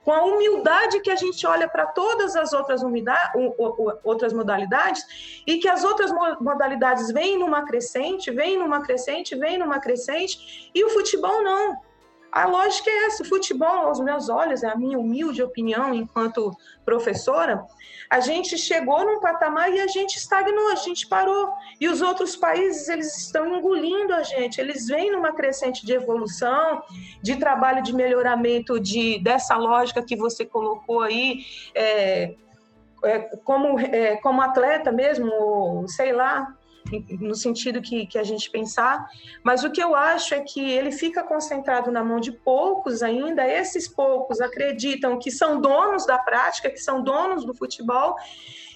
[0.08, 2.80] com a humildade que a gente olha para todas as outras,
[4.02, 5.04] outras modalidades
[5.46, 10.82] e que as outras modalidades vêm numa crescente, vêm numa crescente, vêm numa crescente, e
[10.82, 11.76] o futebol não.
[12.38, 16.56] A lógica é essa: o futebol, aos meus olhos, é a minha humilde opinião enquanto
[16.84, 17.64] professora,
[18.08, 21.50] a gente chegou num patamar e a gente estagnou, a gente parou.
[21.80, 26.80] E os outros países, eles estão engolindo a gente, eles vêm numa crescente de evolução,
[27.20, 31.40] de trabalho de melhoramento de, dessa lógica que você colocou aí,
[31.74, 32.36] é,
[33.04, 36.56] é, como, é, como atleta mesmo, sei lá,
[37.20, 39.06] no sentido que, que a gente pensar,
[39.42, 43.46] mas o que eu acho é que ele fica concentrado na mão de poucos ainda,
[43.46, 48.16] esses poucos acreditam que são donos da prática, que são donos do futebol,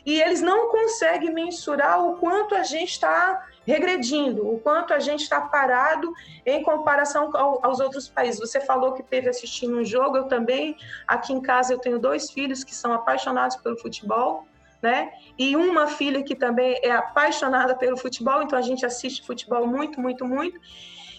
[0.04, 5.22] e eles não conseguem mensurar o quanto a gente está regredindo, o quanto a gente
[5.22, 6.12] está parado
[6.44, 8.40] em comparação ao, aos outros países.
[8.40, 12.30] Você falou que teve assistindo um jogo, eu também, aqui em casa eu tenho dois
[12.30, 14.46] filhos que são apaixonados pelo futebol,
[14.82, 15.12] né?
[15.38, 20.00] E uma filha que também é apaixonada pelo futebol, então a gente assiste futebol muito,
[20.00, 20.60] muito, muito.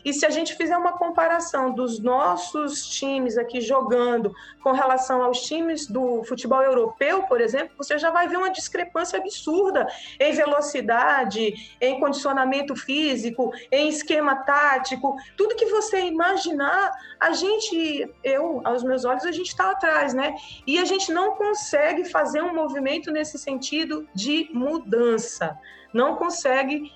[0.04, 5.42] E se a gente fizer uma comparação dos nossos times aqui jogando com relação aos
[5.42, 9.88] times do futebol europeu, por exemplo, você já vai ver uma discrepância absurda
[10.20, 18.62] em velocidade, em condicionamento físico, em esquema tático, tudo que você imaginar, a gente, eu,
[18.64, 20.36] aos meus olhos, a gente está atrás, né?
[20.68, 25.58] E a gente não consegue fazer um movimento nesse sentido de mudança,
[25.94, 26.92] não consegue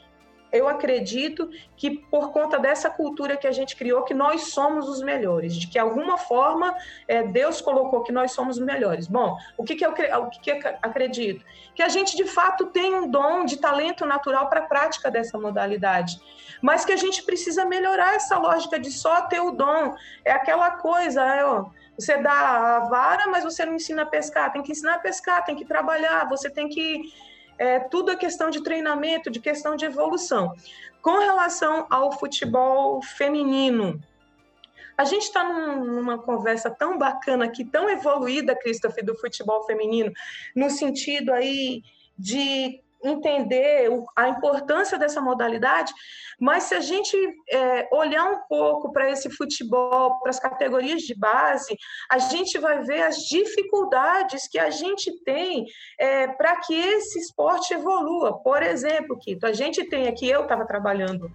[0.51, 5.01] eu acredito que por conta dessa cultura que a gente criou, que nós somos os
[5.01, 6.75] melhores, de que alguma forma
[7.07, 9.07] é, Deus colocou que nós somos os melhores.
[9.07, 11.43] Bom, o que, que eu o que, que acredito?
[11.75, 15.37] Que a gente de fato tem um dom de talento natural para a prática dessa
[15.37, 16.19] modalidade,
[16.61, 19.95] mas que a gente precisa melhorar essa lógica de só ter o dom.
[20.23, 21.65] É aquela coisa, é, ó,
[21.97, 24.51] você dá a vara, mas você não ensina a pescar.
[24.51, 27.11] Tem que ensinar a pescar, tem que trabalhar, você tem que
[27.57, 30.53] é, tudo é questão de treinamento, de questão de evolução.
[31.01, 34.01] Com relação ao futebol feminino,
[34.97, 40.11] a gente está num, numa conversa tão bacana aqui, tão evoluída, Christopher, do futebol feminino,
[40.55, 41.83] no sentido aí
[42.17, 45.93] de entender a importância dessa modalidade,
[46.39, 47.15] mas se a gente
[47.51, 51.75] é, olhar um pouco para esse futebol, para as categorias de base,
[52.09, 55.65] a gente vai ver as dificuldades que a gente tem
[55.99, 58.41] é, para que esse esporte evolua.
[58.41, 61.31] Por exemplo, Kito, a gente tem aqui, eu estava trabalhando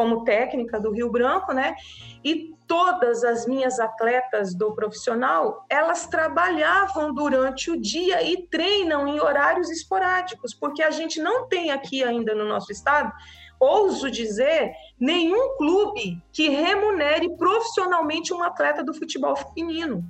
[0.00, 1.76] como técnica do Rio Branco, né?
[2.24, 9.20] E todas as minhas atletas do profissional, elas trabalhavam durante o dia e treinam em
[9.20, 13.12] horários esporádicos, porque a gente não tem aqui ainda no nosso estado,
[13.60, 20.02] ouso dizer, nenhum clube que remunere profissionalmente um atleta do futebol feminino.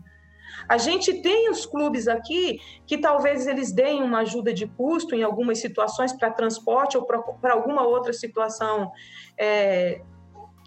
[0.69, 5.23] A gente tem os clubes aqui que talvez eles deem uma ajuda de custo em
[5.23, 8.91] algumas situações para transporte ou para alguma outra situação
[9.39, 10.03] é,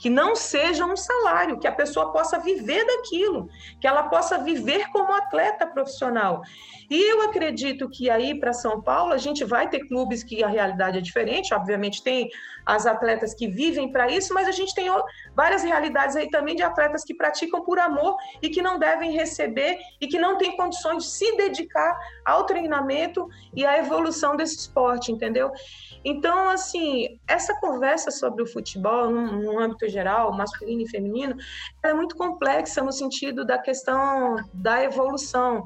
[0.04, 3.48] que não seja um salário, que a pessoa possa viver daquilo,
[3.80, 6.42] que ela possa viver como atleta profissional.
[6.90, 10.50] E eu acredito que aí para São Paulo a gente vai ter clubes que a
[10.50, 12.30] realidade é diferente, obviamente tem
[12.66, 14.90] as atletas que vivem para isso, mas a gente tem
[15.34, 19.78] várias realidades aí também de atletas que praticam por amor e que não devem receber
[20.02, 25.14] e que não têm condições de se dedicar ao treinamento e à evolução desse esporte,
[25.14, 25.50] entendeu?
[26.06, 31.36] Então, assim, essa conversa sobre o futebol, no, âmbito geral, masculino e feminino,
[31.82, 35.66] é muito complexa no sentido da questão da evolução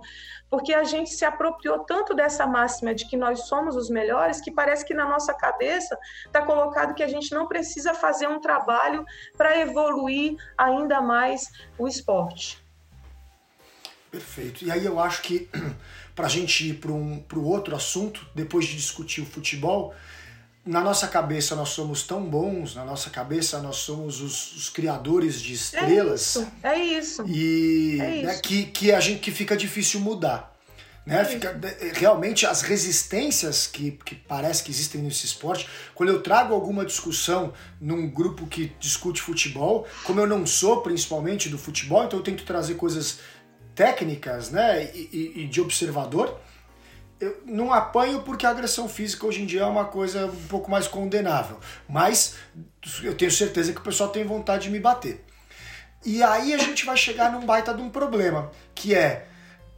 [0.49, 4.51] porque a gente se apropriou tanto dessa máxima de que nós somos os melhores que
[4.51, 9.05] parece que na nossa cabeça está colocado que a gente não precisa fazer um trabalho
[9.37, 12.63] para evoluir ainda mais o esporte.
[14.09, 14.63] Perfeito.
[14.63, 15.49] E aí eu acho que
[16.15, 19.93] para a gente ir para um, o outro assunto, depois de discutir o futebol,
[20.67, 25.41] na nossa cabeça nós somos tão bons, na nossa cabeça nós somos os, os criadores
[25.41, 26.35] de estrelas.
[26.35, 26.51] É isso.
[26.63, 27.23] É isso.
[27.27, 28.25] E é isso.
[28.27, 30.53] Né, que, que a gente que fica difícil mudar.
[31.05, 31.21] Né?
[31.21, 31.57] É fica,
[31.93, 37.53] realmente as resistências que, que parece que existem nesse esporte, quando eu trago alguma discussão
[37.79, 42.43] num grupo que discute futebol, como eu não sou principalmente do futebol, então eu tento
[42.43, 43.19] trazer coisas
[43.73, 44.91] técnicas né?
[44.93, 46.37] e, e, e de observador
[47.19, 50.69] eu não apanho porque a agressão física hoje em dia é uma coisa um pouco
[50.69, 51.59] mais condenável.
[51.89, 52.35] Mas
[53.01, 55.25] eu tenho certeza que o pessoal tem vontade de me bater.
[56.05, 59.27] E aí a gente vai chegar num baita de um problema, que é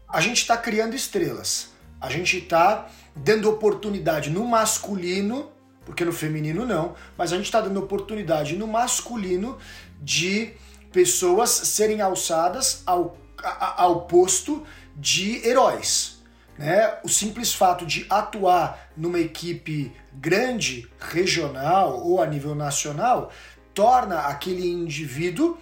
[0.08, 1.70] a gente está criando estrelas.
[2.02, 5.52] A gente está dando oportunidade no masculino,
[5.86, 9.58] porque no feminino não, mas a gente está dando oportunidade no masculino
[10.02, 10.54] de
[10.92, 16.19] pessoas serem alçadas ao, ao posto de heróis.
[16.60, 16.94] Né?
[17.06, 23.32] O simples fato de atuar numa equipe grande, regional ou a nível nacional,
[23.74, 25.58] torna aquele indivíduo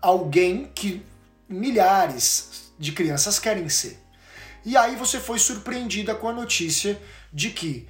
[0.00, 1.02] alguém que
[1.46, 3.98] milhares de crianças querem ser.
[4.64, 6.98] E aí você foi surpreendida com a notícia
[7.30, 7.86] de que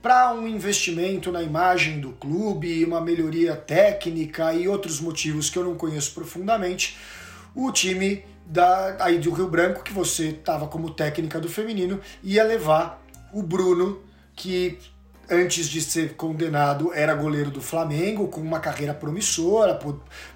[0.00, 5.64] para um investimento na imagem do clube, uma melhoria técnica e outros motivos que eu
[5.64, 6.96] não conheço profundamente,
[7.54, 12.44] o time da, aí do Rio Branco, que você estava como técnica do feminino, ia
[12.44, 13.02] levar
[13.32, 14.02] o Bruno,
[14.34, 14.78] que
[15.30, 19.78] antes de ser condenado era goleiro do Flamengo, com uma carreira promissora,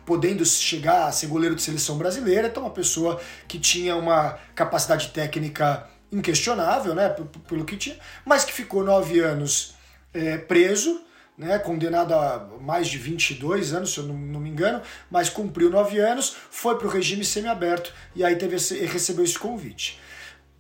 [0.05, 5.09] podendo chegar a ser goleiro de seleção brasileira, então uma pessoa que tinha uma capacidade
[5.09, 7.15] técnica inquestionável, né,
[7.49, 9.75] pelo que tinha, mas que ficou nove anos
[10.15, 11.01] é, preso,
[11.37, 15.69] né, condenado a mais de 22 anos, se eu não, não me engano, mas cumpriu
[15.69, 20.01] 9 anos, foi para o regime semiaberto e aí teve esse, recebeu esse convite.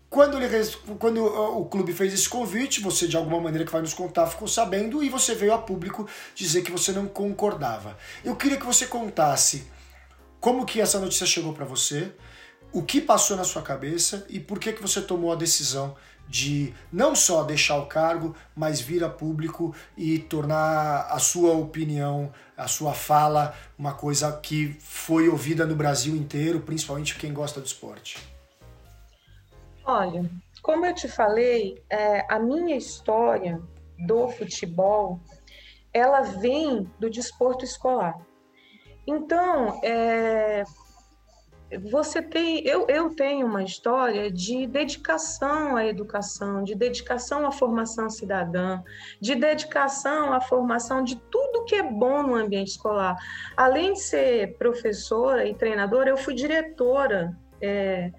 [0.08, 0.48] Quando, ele,
[0.98, 4.46] quando o clube fez esse convite, você de alguma maneira que vai nos contar ficou
[4.46, 7.98] sabendo e você veio a público dizer que você não concordava.
[8.24, 9.66] Eu queria que você contasse
[10.40, 12.12] como que essa notícia chegou para você,
[12.72, 15.96] o que passou na sua cabeça e por que que você tomou a decisão
[16.28, 22.32] de não só deixar o cargo, mas vir a público e tornar a sua opinião,
[22.56, 27.66] a sua fala, uma coisa que foi ouvida no Brasil inteiro, principalmente quem gosta do
[27.66, 28.18] esporte?
[29.84, 30.28] Olha,
[30.62, 33.60] como eu te falei, é, a minha história
[33.98, 35.20] do futebol,
[35.92, 38.18] ela vem do desporto escolar.
[39.06, 40.64] Então, é,
[41.82, 48.08] você tem, eu, eu tenho uma história de dedicação à educação, de dedicação à formação
[48.08, 48.80] cidadã,
[49.20, 53.16] de dedicação à formação de tudo que é bom no ambiente escolar.
[53.56, 58.12] Além de ser professora e treinadora, eu fui diretora é,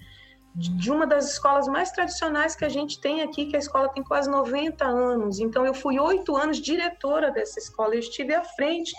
[0.54, 4.04] de uma das escolas mais tradicionais que a gente tem aqui, que a escola tem
[4.04, 5.40] quase 90 anos.
[5.40, 8.94] Então, eu fui oito anos diretora dessa escola, eu estive à frente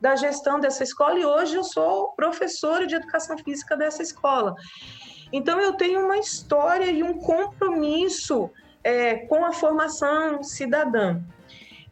[0.00, 4.54] da gestão dessa escola e hoje eu sou professora de educação física dessa escola.
[5.32, 8.50] Então, eu tenho uma história e um compromisso
[8.84, 11.20] é, com a formação cidadã.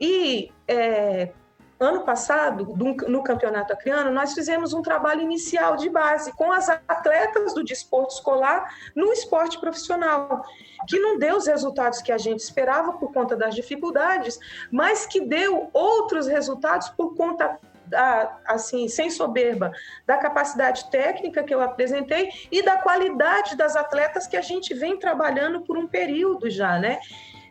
[0.01, 1.33] E é,
[1.81, 2.75] ano passado,
[3.09, 8.15] no Campeonato Acreano, nós fizemos um trabalho inicial de base com as atletas do desporto
[8.15, 10.45] escolar no esporte profissional,
[10.89, 14.39] que não deu os resultados que a gente esperava por conta das dificuldades,
[14.71, 19.73] mas que deu outros resultados por conta da, assim, sem soberba,
[20.07, 24.99] da capacidade técnica que eu apresentei e da qualidade das atletas que a gente vem
[24.99, 26.99] trabalhando por um período já, né?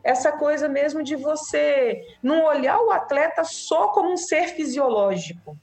[0.04, 5.58] Essa coisa mesmo de você não olhar o atleta só como um ser fisiológico,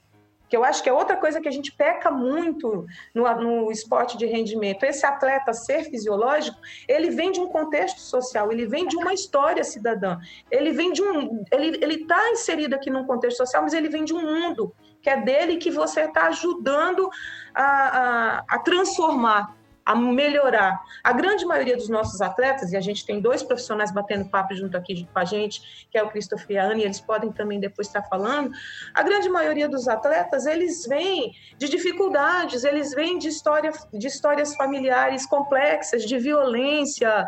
[0.51, 2.85] que eu acho que é outra coisa que a gente peca muito
[3.15, 4.83] no, no, esporte de rendimento.
[4.83, 9.63] Esse atleta ser fisiológico, ele vem de um contexto social, ele vem de uma história
[9.63, 10.19] cidadã,
[10.51, 14.13] ele vem de um, ele está inserido aqui num contexto social, mas ele vem de
[14.13, 17.09] um mundo que é dele que você está ajudando
[17.55, 19.55] a, a, a transformar
[19.85, 20.79] a melhorar.
[21.03, 24.77] A grande maioria dos nossos atletas, e a gente tem dois profissionais batendo papo junto
[24.77, 27.87] aqui com a gente, que é o Christopher e a Anne, eles podem também depois
[27.87, 28.51] estar falando,
[28.93, 34.55] a grande maioria dos atletas, eles vêm de dificuldades, eles vêm de, história, de histórias
[34.55, 37.27] familiares complexas, de violência.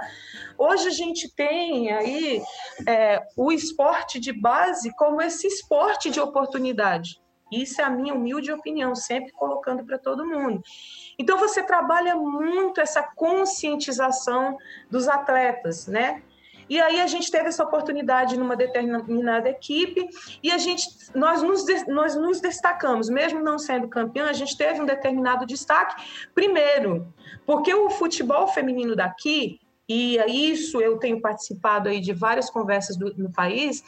[0.58, 2.42] Hoje a gente tem aí
[2.88, 7.23] é, o esporte de base como esse esporte de oportunidade.
[7.62, 10.62] Isso é a minha humilde opinião, sempre colocando para todo mundo.
[11.18, 14.58] Então você trabalha muito essa conscientização
[14.90, 16.24] dos atletas, né?
[16.70, 20.08] E aí a gente teve essa oportunidade numa determinada equipe
[20.42, 24.82] e a gente nós nos, nós nos destacamos, mesmo não sendo campeão, a gente teve
[24.82, 26.02] um determinado destaque.
[26.34, 27.14] Primeiro,
[27.46, 30.18] porque o futebol feminino daqui e
[30.52, 33.84] isso eu tenho participado aí de várias conversas do, no país,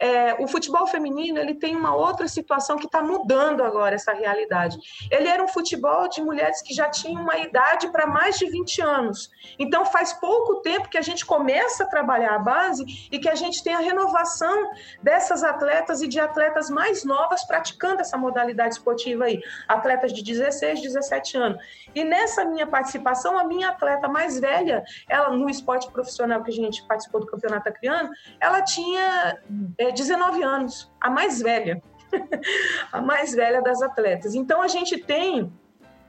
[0.00, 4.78] é, o futebol feminino ele tem uma outra situação que está mudando agora essa realidade.
[5.10, 8.80] Ele era um futebol de mulheres que já tinham uma idade para mais de 20
[8.80, 9.30] anos.
[9.58, 12.82] Então faz pouco tempo que a gente começa a trabalhar a base
[13.12, 14.70] e que a gente tem a renovação
[15.02, 20.80] dessas atletas e de atletas mais novas praticando essa modalidade esportiva aí, atletas de 16,
[20.80, 21.62] 17 anos.
[21.94, 26.54] E nessa minha participação, a minha atleta mais velha, ela no esporte profissional que a
[26.54, 29.38] gente participou do campeonato acriano, ela tinha
[29.76, 31.82] é, 19 anos, a mais velha,
[32.92, 34.34] a mais velha das atletas.
[34.34, 35.52] Então a gente tem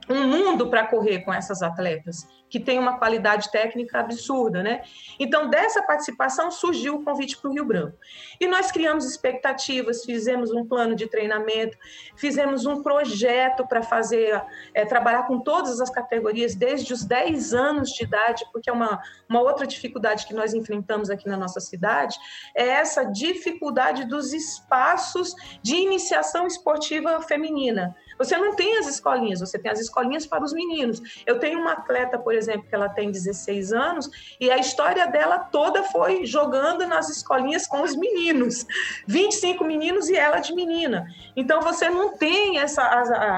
[0.08, 4.82] um mundo para correr com essas atletas que tem uma qualidade técnica absurda, né?
[5.18, 7.96] Então, dessa participação surgiu o convite para o Rio Branco.
[8.38, 11.78] E nós criamos expectativas, fizemos um plano de treinamento,
[12.14, 14.44] fizemos um projeto para fazer,
[14.74, 19.00] é, trabalhar com todas as categorias, desde os 10 anos de idade, porque é uma,
[19.26, 22.18] uma outra dificuldade que nós enfrentamos aqui na nossa cidade,
[22.54, 27.96] é essa dificuldade dos espaços de iniciação esportiva feminina.
[28.18, 31.22] Você não tem as escolinhas, você tem as escolinhas para os meninos.
[31.26, 34.10] Eu tenho uma atleta, por exemplo, que ela tem 16 anos
[34.40, 38.66] e a história dela toda foi jogando nas escolinhas com os meninos.
[39.06, 41.06] 25 meninos e ela de menina.
[41.36, 42.82] Então você não tem essa,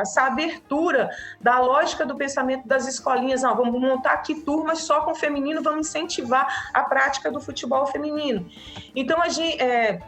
[0.00, 1.10] essa abertura
[1.40, 3.44] da lógica do pensamento das escolinhas.
[3.44, 8.48] Ah, vamos montar aqui turmas só com feminino, vamos incentivar a prática do futebol feminino.
[8.94, 10.00] Então a gente, é,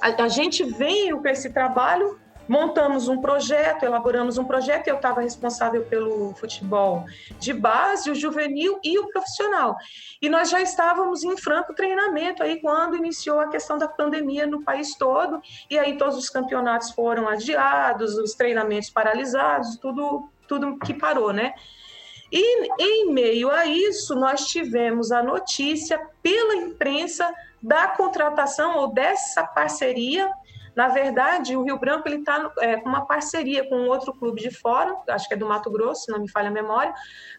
[0.00, 2.18] a, a gente vem com esse trabalho
[2.52, 7.06] montamos um projeto, elaboramos um projeto, eu estava responsável pelo futebol
[7.38, 9.74] de base, o juvenil e o profissional.
[10.20, 14.62] E nós já estávamos em franco treinamento aí quando iniciou a questão da pandemia no
[14.62, 15.40] país todo,
[15.70, 21.54] e aí todos os campeonatos foram adiados, os treinamentos paralisados, tudo, tudo que parou, né?
[22.30, 27.32] E em meio a isso, nós tivemos a notícia pela imprensa
[27.62, 30.30] da contratação ou dessa parceria
[30.74, 34.50] na verdade, o Rio Branco ele está é, com uma parceria com outro clube de
[34.50, 36.94] fora, acho que é do Mato Grosso, se não me falha a memória,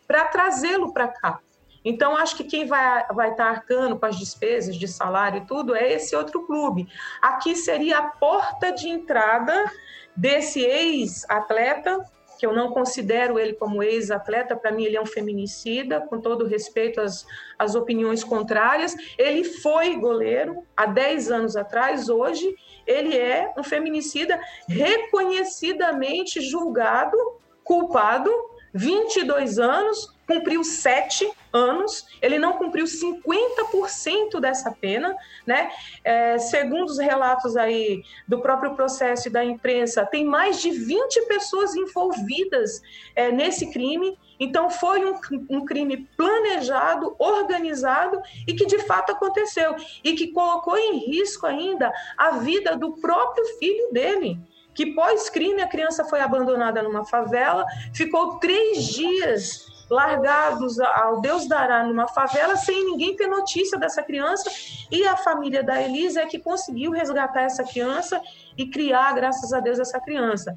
[0.08, 1.40] para trazê-lo para cá.
[1.86, 5.46] Então, acho que quem vai, vai estar tá arcando com as despesas de salário e
[5.46, 6.88] tudo é esse outro clube.
[7.22, 9.70] Aqui seria a porta de entrada
[10.16, 12.00] desse ex-atleta
[12.38, 16.46] que eu não considero ele como ex-atleta, para mim ele é um feminicida, com todo
[16.46, 17.26] respeito às,
[17.58, 18.96] às opiniões contrárias.
[19.18, 22.54] Ele foi goleiro há 10 anos atrás, hoje
[22.86, 27.18] ele é um feminicida reconhecidamente julgado,
[27.64, 28.30] culpado,
[28.74, 35.72] 22 anos, cumpriu sete anos, ele não cumpriu 50% dessa pena, né?
[36.04, 41.28] É, segundo os relatos aí do próprio processo e da imprensa, tem mais de 20
[41.28, 42.82] pessoas envolvidas
[43.16, 44.18] é, nesse crime.
[44.39, 50.76] Então, foi um, um, crime planejado, organizado e que de fato aconteceu e que colocou
[50.76, 54.39] em risco ainda a vida do próprio filho dele
[54.74, 61.84] que pós-crime a criança foi abandonada numa favela, ficou três dias largados ao Deus dará
[61.84, 64.50] numa favela sem ninguém ter notícia dessa criança
[64.92, 68.22] e a família da Elisa é que conseguiu resgatar essa criança
[68.58, 70.56] e criar, graças a Deus, essa criança.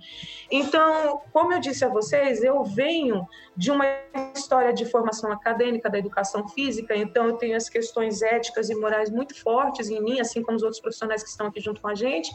[0.51, 3.87] Então, como eu disse a vocês, eu venho de uma
[4.35, 9.11] história de formação acadêmica da educação física, então eu tenho as questões éticas e morais
[9.11, 11.95] muito fortes em mim, assim como os outros profissionais que estão aqui junto com a
[11.95, 12.31] gente.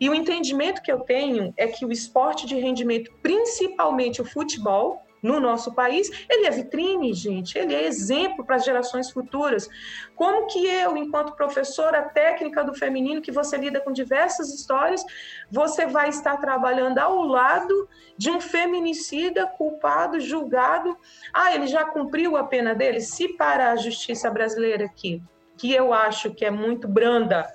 [0.00, 5.03] E o entendimento que eu tenho é que o esporte de rendimento, principalmente o futebol,
[5.24, 9.66] no nosso país, ele é vitrine, gente, ele é exemplo para as gerações futuras.
[10.14, 15.02] Como que eu, enquanto professora técnica do feminino, que você lida com diversas histórias,
[15.50, 20.94] você vai estar trabalhando ao lado de um feminicida culpado, julgado.
[21.32, 23.00] Ah, ele já cumpriu a pena dele?
[23.00, 25.22] Se para a justiça brasileira aqui,
[25.56, 27.50] que eu acho que é muito branda,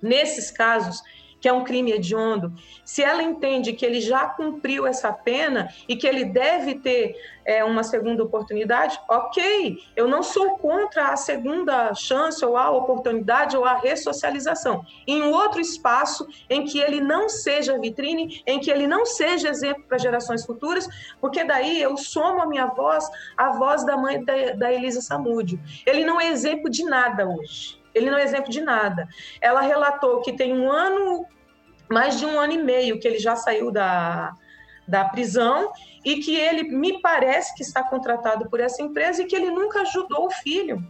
[0.00, 1.02] nesses casos,
[1.40, 2.52] que é um crime hediondo,
[2.84, 7.64] se ela entende que ele já cumpriu essa pena e que ele deve ter é,
[7.64, 13.64] uma segunda oportunidade, ok, eu não sou contra a segunda chance ou a oportunidade ou
[13.64, 14.84] a ressocialização.
[15.06, 19.82] Em outro espaço em que ele não seja vitrine, em que ele não seja exemplo
[19.88, 20.86] para gerações futuras,
[21.20, 25.58] porque daí eu somo a minha voz à voz da mãe da, da Elisa Samúdio.
[25.86, 27.79] Ele não é exemplo de nada hoje.
[27.94, 29.08] Ele não é exemplo de nada.
[29.40, 31.26] Ela relatou que tem um ano,
[31.90, 34.32] mais de um ano e meio que ele já saiu da,
[34.86, 35.72] da prisão
[36.04, 39.82] e que ele me parece que está contratado por essa empresa e que ele nunca
[39.82, 40.84] ajudou o filho.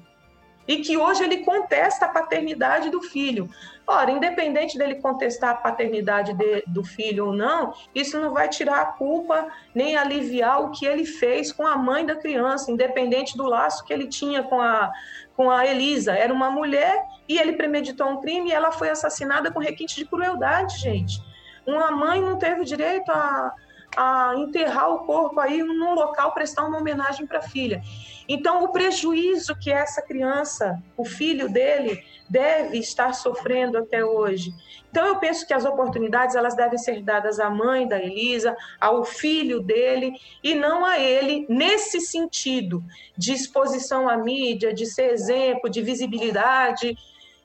[0.68, 3.48] E que hoje ele contesta a paternidade do filho.
[3.86, 8.80] Ora, independente dele contestar a paternidade de, do filho ou não, isso não vai tirar
[8.80, 13.46] a culpa nem aliviar o que ele fez com a mãe da criança, independente do
[13.46, 14.92] laço que ele tinha com a,
[15.40, 16.12] com a Elisa.
[16.12, 20.04] Era uma mulher e ele premeditou um crime e ela foi assassinada com requinte de
[20.04, 21.18] crueldade, gente.
[21.66, 23.50] Uma mãe não teve direito a,
[23.96, 27.82] a enterrar o corpo aí num local, prestar uma homenagem para a filha.
[28.28, 34.54] Então, o prejuízo que essa criança, o filho dele, deve estar sofrendo até hoje.
[34.88, 39.04] Então, eu penso que as oportunidades elas devem ser dadas à mãe da Elisa, ao
[39.04, 40.12] filho dele,
[40.44, 42.84] e não a ele, nesse sentido
[43.16, 46.96] de exposição à mídia, de ser exemplo, de visibilidade.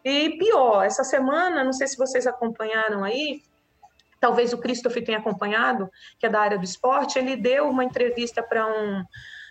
[0.04, 3.42] E pior, essa semana, não sei se vocês acompanharam aí,
[4.26, 8.42] talvez o Christopher tenha acompanhado, que é da área do esporte, ele deu uma entrevista
[8.42, 9.04] para um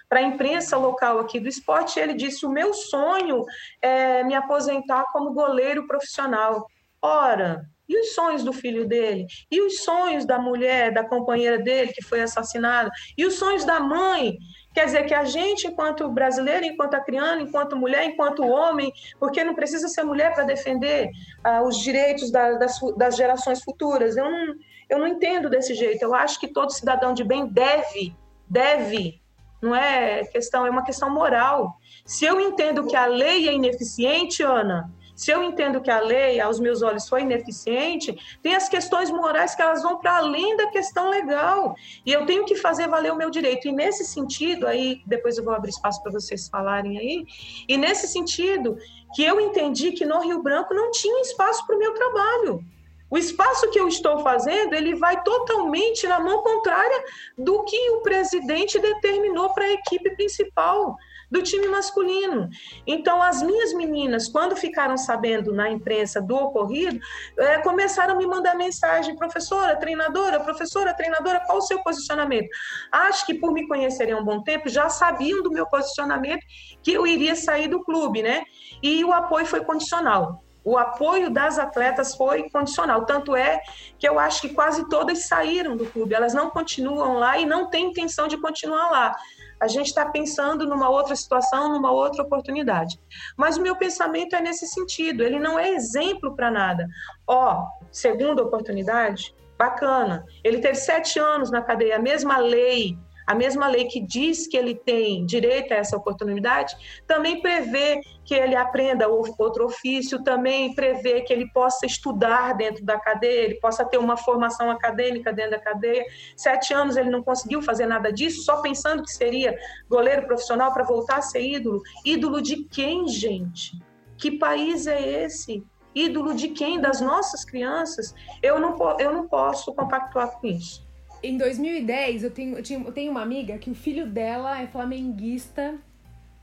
[0.09, 3.45] para a imprensa local aqui do esporte, ele disse: "O meu sonho
[3.81, 6.67] é me aposentar como goleiro profissional".
[7.01, 9.27] Ora, e os sonhos do filho dele?
[9.51, 12.91] E os sonhos da mulher, da companheira dele que foi assassinada?
[13.17, 14.37] E os sonhos da mãe?
[14.75, 19.55] Quer dizer que a gente, enquanto brasileiro, enquanto acriano, enquanto mulher, enquanto homem, porque não
[19.55, 21.11] precisa ser mulher para defender
[21.45, 24.17] ah, os direitos da, das, das gerações futuras.
[24.17, 24.55] Eu não,
[24.91, 26.03] eu não entendo desse jeito.
[26.03, 28.17] Eu acho que todo cidadão de bem deve,
[28.51, 29.23] deve,
[29.63, 31.77] não é questão, é uma questão moral.
[32.05, 36.41] Se eu entendo que a lei é ineficiente, Ana, se eu entendo que a lei,
[36.41, 40.67] aos meus olhos, foi ineficiente, tem as questões morais que elas vão para além da
[40.69, 41.75] questão legal.
[42.05, 43.69] E eu tenho que fazer valer o meu direito.
[43.69, 47.25] E nesse sentido, aí depois eu vou abrir espaço para vocês falarem aí,
[47.69, 48.77] e nesse sentido,
[49.15, 52.65] que eu entendi que no Rio Branco não tinha espaço para o meu trabalho.
[53.09, 57.05] O espaço que eu estou fazendo, ele vai totalmente na mão contrária
[57.39, 60.97] do que o presidente determinou para a equipe principal
[61.31, 62.49] do time masculino.
[62.87, 66.99] Então, as minhas meninas, quando ficaram sabendo na imprensa do ocorrido,
[67.39, 72.49] é, começaram a me mandar mensagem: professora, treinadora, professora, treinadora, qual o seu posicionamento?
[72.91, 76.45] Acho que por me conhecerem há um bom tempo, já sabiam do meu posicionamento
[76.83, 78.45] que eu iria sair do clube, né?
[78.83, 80.45] E o apoio foi condicional.
[80.65, 83.05] O apoio das atletas foi condicional.
[83.05, 83.61] Tanto é
[83.99, 86.15] que eu acho que quase todas saíram do clube.
[86.15, 89.15] Elas não continuam lá e não têm intenção de continuar lá
[89.61, 93.01] a gente está pensando numa outra situação, numa outra oportunidade.
[93.37, 96.87] Mas o meu pensamento é nesse sentido, ele não é exemplo para nada.
[97.27, 100.25] Ó, segunda oportunidade, bacana.
[100.43, 104.57] Ele teve sete anos na cadeia, a mesma lei a mesma lei que diz que
[104.57, 106.75] ele tem direito a essa oportunidade,
[107.07, 112.99] também prevê que ele aprenda outro ofício, também prevê que ele possa estudar dentro da
[112.99, 116.05] cadeia, ele possa ter uma formação acadêmica dentro da cadeia.
[116.37, 119.57] Sete anos ele não conseguiu fazer nada disso, só pensando que seria
[119.89, 121.83] goleiro profissional para voltar a ser ídolo.
[122.05, 123.79] Ídolo de quem, gente?
[124.17, 125.63] Que país é esse?
[125.95, 126.81] Ídolo de quem?
[126.81, 128.15] Das nossas crianças?
[128.43, 130.84] Eu não, eu não posso compactuar com isso
[131.29, 134.67] em 2010, eu tenho, eu, tinha, eu tenho uma amiga que o filho dela é
[134.67, 135.75] flamenguista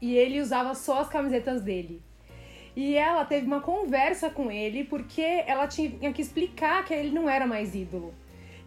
[0.02, 2.02] e ele usava só as camisetas dele.
[2.76, 7.30] E ela teve uma conversa com ele porque ela tinha que explicar que ele não
[7.30, 8.14] era mais ídolo.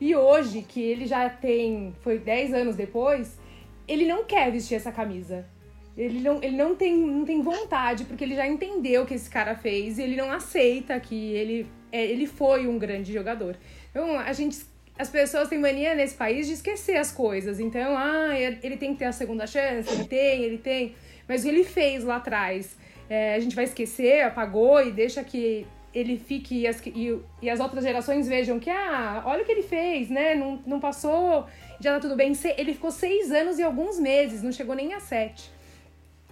[0.00, 3.38] E hoje, que ele já tem, foi 10 anos depois,
[3.88, 5.46] ele não quer vestir essa camisa.
[5.96, 9.30] Ele não, ele não, tem, não tem vontade, porque ele já entendeu o que esse
[9.30, 13.56] cara fez e ele não aceita que ele, é, ele foi um grande jogador.
[13.90, 14.56] Então, a gente
[14.98, 17.58] as pessoas têm mania nesse país de esquecer as coisas.
[17.58, 20.94] Então, ah, ele tem que ter a segunda chance, ele tem, ele tem.
[21.28, 22.76] Mas o que ele fez lá atrás,
[23.08, 27.50] é, a gente vai esquecer, apagou e deixa que ele fique e as, e, e
[27.50, 30.34] as outras gerações vejam que, ah, olha o que ele fez, né?
[30.34, 31.46] Não, não passou,
[31.80, 32.32] já tá tudo bem.
[32.56, 35.52] Ele ficou seis anos e alguns meses, não chegou nem a sete.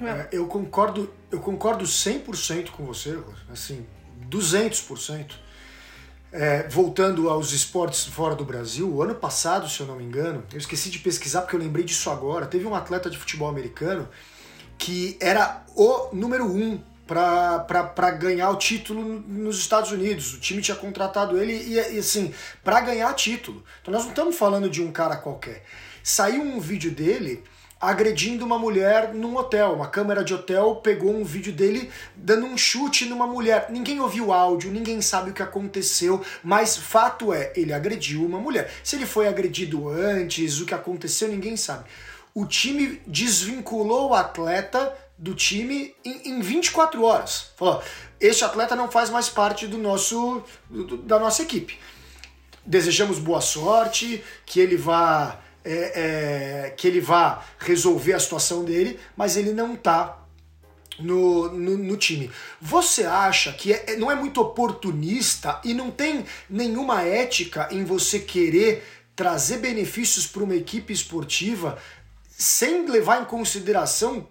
[0.00, 3.18] É, eu concordo, eu concordo 100% com você,
[3.50, 3.86] assim,
[4.28, 5.41] 200%.
[6.32, 10.42] É, voltando aos esportes fora do Brasil, o ano passado, se eu não me engano,
[10.50, 12.46] eu esqueci de pesquisar porque eu lembrei disso agora.
[12.46, 14.08] Teve um atleta de futebol americano
[14.78, 20.32] que era o número um para ganhar o título nos Estados Unidos.
[20.34, 22.32] O time tinha contratado ele e, e assim,
[22.64, 23.62] para ganhar título.
[23.82, 25.64] Então nós não estamos falando de um cara qualquer.
[26.02, 27.44] Saiu um vídeo dele
[27.82, 29.72] agredindo uma mulher num hotel.
[29.72, 33.66] Uma câmera de hotel pegou um vídeo dele dando um chute numa mulher.
[33.70, 38.38] Ninguém ouviu o áudio, ninguém sabe o que aconteceu, mas fato é, ele agrediu uma
[38.38, 38.72] mulher.
[38.84, 41.84] Se ele foi agredido antes, o que aconteceu, ninguém sabe.
[42.32, 47.50] O time desvinculou o atleta do time em, em 24 horas.
[47.56, 47.82] Falou:
[48.20, 51.80] este atleta não faz mais parte do nosso do, da nossa equipe.
[52.64, 58.98] Desejamos boa sorte, que ele vá é, é, que ele vá resolver a situação dele,
[59.16, 60.22] mas ele não está
[60.98, 62.30] no, no, no, time.
[62.60, 68.18] Você acha que é, não é muito oportunista e não tem nenhuma ética em você
[68.18, 68.84] querer
[69.14, 71.78] trazer benefícios para uma equipe esportiva
[72.30, 74.26] sem levar em consideração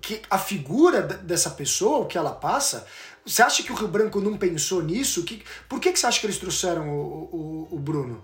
[0.00, 2.86] que a figura dessa pessoa, o que ela passa?
[3.24, 5.24] Você acha que o Rio Branco não pensou nisso?
[5.24, 8.22] Que, por que, que você acha que eles trouxeram o, o, o Bruno?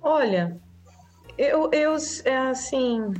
[0.00, 0.60] Olha,
[1.36, 3.12] eu, eu, é assim,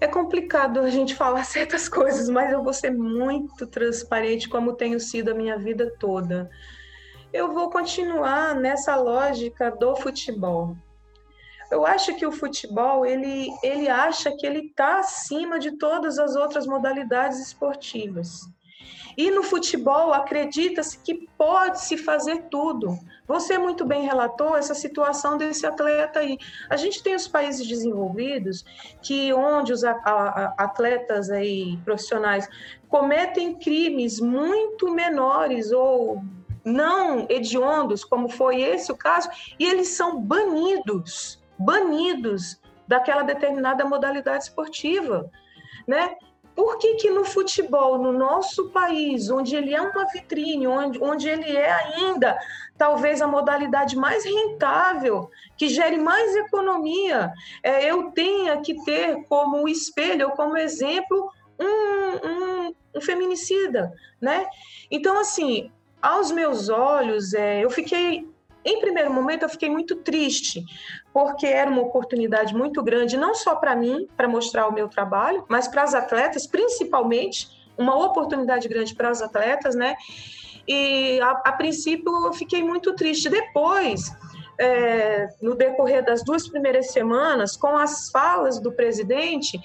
[0.00, 5.00] é complicado a gente falar certas coisas, mas eu vou ser muito transparente, como tenho
[5.00, 6.50] sido a minha vida toda.
[7.32, 10.76] Eu vou continuar nessa lógica do futebol.
[11.70, 16.36] Eu acho que o futebol ele, ele acha que ele está acima de todas as
[16.36, 18.40] outras modalidades esportivas.
[19.16, 22.98] E no futebol acredita-se que pode se fazer tudo.
[23.26, 26.38] Você muito bem relatou essa situação desse atleta aí.
[26.68, 28.64] A gente tem os países desenvolvidos
[29.02, 32.48] que onde os atletas aí profissionais
[32.88, 36.22] cometem crimes muito menores ou
[36.64, 44.44] não hediondos, como foi esse o caso, e eles são banidos, banidos daquela determinada modalidade
[44.44, 45.30] esportiva,
[45.86, 46.16] né?
[46.56, 51.28] Por que, que no futebol, no nosso país, onde ele é uma vitrine, onde, onde
[51.28, 52.38] ele é ainda
[52.78, 57.30] talvez a modalidade mais rentável, que gere mais economia,
[57.62, 61.30] é, eu tenha que ter como espelho, como exemplo,
[61.60, 64.46] um, um, um feminicida, né?
[64.90, 68.26] Então, assim, aos meus olhos, é, eu fiquei
[68.66, 70.64] em primeiro momento, eu fiquei muito triste,
[71.16, 75.46] porque era uma oportunidade muito grande, não só para mim, para mostrar o meu trabalho,
[75.48, 79.96] mas para as atletas, principalmente, uma oportunidade grande para as atletas, né?
[80.68, 83.30] E a, a princípio eu fiquei muito triste.
[83.30, 84.14] Depois,
[84.60, 89.58] é, no decorrer das duas primeiras semanas, com as falas do presidente,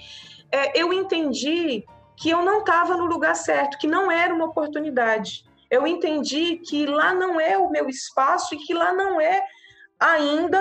[0.50, 1.84] é, eu entendi
[2.16, 6.84] que eu não estava no lugar certo, que não era uma oportunidade eu entendi que
[6.84, 9.42] lá não é o meu espaço e que lá não é
[9.98, 10.60] ainda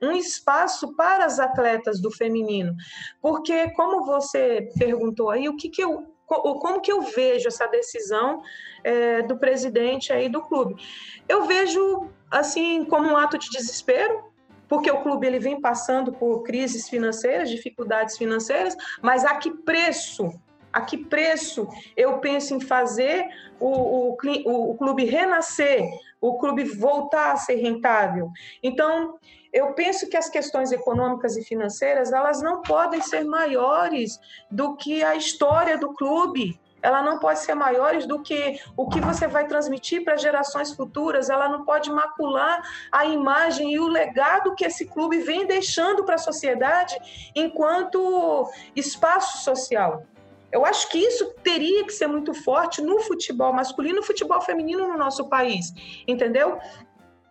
[0.00, 2.74] um espaço para as atletas do feminino.
[3.20, 6.06] Porque, como você perguntou aí, o que, que eu.
[6.26, 8.40] Como que eu vejo essa decisão
[8.84, 10.80] é, do presidente aí do clube?
[11.28, 14.30] Eu vejo assim como um ato de desespero,
[14.68, 20.30] porque o clube ele vem passando por crises financeiras, dificuldades financeiras, mas a que preço
[20.72, 23.26] a que preço eu penso em fazer
[23.58, 25.82] o, o, o clube renascer,
[26.20, 28.30] o clube voltar a ser rentável.
[28.62, 29.18] Então,
[29.52, 34.18] eu penso que as questões econômicas e financeiras elas não podem ser maiores
[34.50, 36.60] do que a história do clube.
[36.82, 41.28] Ela não pode ser maiores do que o que você vai transmitir para gerações futuras.
[41.28, 46.14] Ela não pode macular a imagem e o legado que esse clube vem deixando para
[46.14, 46.96] a sociedade
[47.34, 50.04] enquanto espaço social.
[50.52, 54.88] Eu acho que isso teria que ser muito forte no futebol masculino no futebol feminino
[54.88, 55.72] no nosso país,
[56.06, 56.58] entendeu?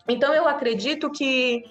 [0.08, 1.64] Então eu acredito que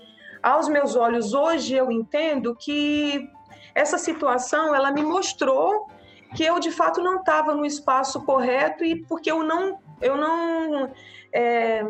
[0.43, 3.29] aos meus olhos hoje eu entendo que
[3.75, 5.89] essa situação ela me mostrou
[6.37, 10.93] que eu de fato não estava no espaço correto e porque eu não eu não
[11.33, 11.83] é,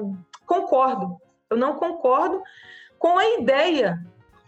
[0.47, 1.17] concordo
[1.51, 2.43] eu não concordo
[2.99, 3.99] com a ideia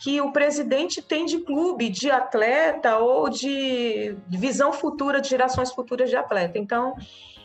[0.00, 6.08] que o presidente tem de clube, de atleta ou de visão futura, de gerações futuras
[6.08, 6.58] de atleta.
[6.58, 6.96] Então,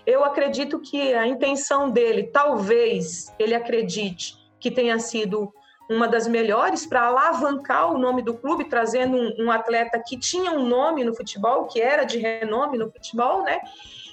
[0.06, 5.53] eu acredito que a intenção dele, talvez ele acredite que tenha sido
[5.89, 10.51] uma das melhores para alavancar o nome do clube, trazendo um, um, atleta que tinha
[10.51, 13.60] um nome no futebol, que era de renome no futebol, né?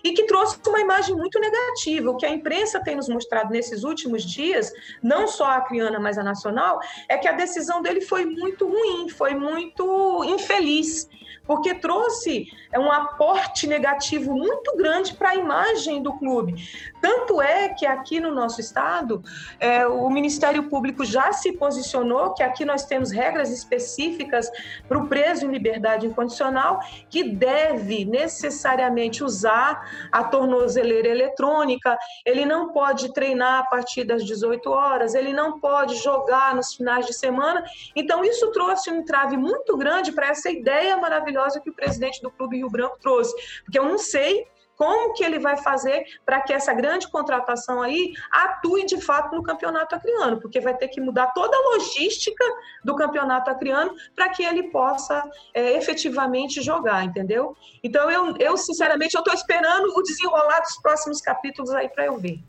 [0.02, 2.10] E que trouxe uma imagem muito negativa.
[2.10, 4.72] O que a imprensa tem nos mostrado nesses últimos dias,
[5.02, 9.08] não só a Criana, mas a nacional, é que a decisão dele foi muito ruim,
[9.08, 11.08] foi muito infeliz
[11.44, 16.54] porque trouxe é, um aporte negativo muito grande para a imagem do clube.
[17.02, 19.22] Tanto é que aqui no nosso estado,
[19.58, 24.48] é, o Ministério Público já se posicionou que aqui nós temos regras específicas
[24.88, 26.78] para o preso em liberdade incondicional,
[27.10, 34.70] que deve necessariamente usar a tornozeleira eletrônica, ele não pode treinar a partir das 18
[34.70, 37.64] horas, ele não pode jogar nos finais de semana.
[37.96, 42.30] Então, isso trouxe um entrave muito grande para essa ideia maravilhosa que o presidente do
[42.30, 43.34] Clube Rio Branco trouxe,
[43.64, 44.46] porque eu não sei
[44.82, 49.40] como que ele vai fazer para que essa grande contratação aí atue de fato no
[49.40, 52.44] campeonato acriano, porque vai ter que mudar toda a logística
[52.84, 55.22] do campeonato acriano para que ele possa
[55.54, 57.56] é, efetivamente jogar, entendeu?
[57.80, 62.18] Então eu, eu sinceramente eu estou esperando o desenrolar dos próximos capítulos aí para eu
[62.18, 62.40] ver.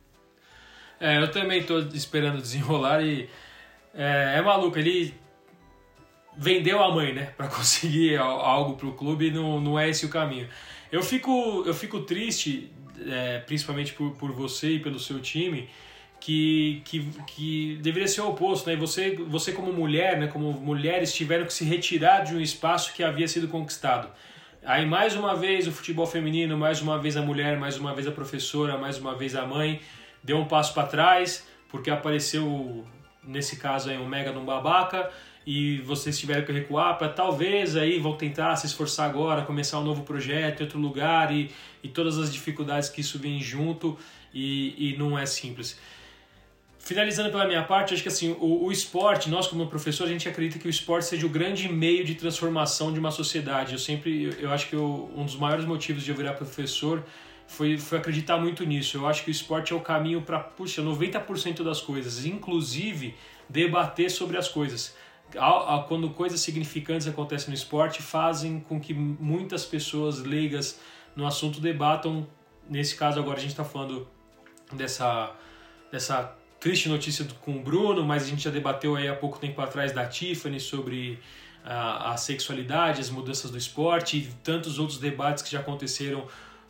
[0.99, 3.29] É, eu também estou esperando desenrolar e
[3.93, 5.13] é, é maluco, ele
[6.35, 10.09] vendeu a mãe, né, para conseguir algo para o clube, não, não é esse o
[10.09, 10.49] caminho.
[10.93, 12.71] Eu fico, eu fico triste,
[13.07, 15.67] é, principalmente por, por você e pelo seu time,
[16.19, 18.75] que, que, que deveria ser o oposto, né?
[18.75, 20.27] Você, você como mulher, né?
[20.27, 24.07] Como mulheres tiveram que se retirar de um espaço que havia sido conquistado.
[24.63, 28.05] Aí mais uma vez o futebol feminino, mais uma vez a mulher, mais uma vez
[28.05, 29.81] a professora, mais uma vez a mãe
[30.23, 32.85] deu um passo para trás porque apareceu
[33.23, 35.11] nesse caso aí um mega num babaca
[35.45, 39.83] e vocês tiveram que recuar para talvez aí vão tentar se esforçar agora, começar um
[39.83, 41.51] novo projeto em outro lugar e,
[41.83, 43.97] e todas as dificuldades que isso vem junto
[44.33, 45.77] e, e não é simples.
[46.79, 50.27] Finalizando pela minha parte, acho que assim, o, o esporte, nós como professor, a gente
[50.27, 53.71] acredita que o esporte seja o grande meio de transformação de uma sociedade.
[53.71, 57.01] Eu sempre, eu, eu acho que eu, um dos maiores motivos de eu virar professor
[57.47, 58.97] foi, foi acreditar muito nisso.
[58.97, 63.15] Eu acho que o esporte é o caminho para, puxa, 90% das coisas, inclusive
[63.49, 64.93] debater sobre as coisas
[65.87, 70.79] quando coisas significantes acontecem no esporte, fazem com que muitas pessoas leigas
[71.15, 72.27] no assunto debatam.
[72.69, 74.07] Nesse caso, agora a gente está falando
[74.71, 75.31] dessa,
[75.91, 79.61] dessa triste notícia com o Bruno, mas a gente já debateu aí há pouco tempo
[79.61, 81.19] atrás da Tiffany sobre
[81.63, 86.25] a, a sexualidade, as mudanças do esporte e tantos outros debates que já aconteceram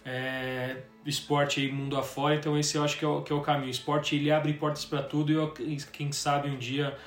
[0.06, 2.36] é, esporte aí mundo afora.
[2.36, 3.68] Então esse eu acho que é o, que é o caminho.
[3.68, 5.54] O esporte ele abre portas para tudo e eu,
[5.92, 6.98] quem sabe um dia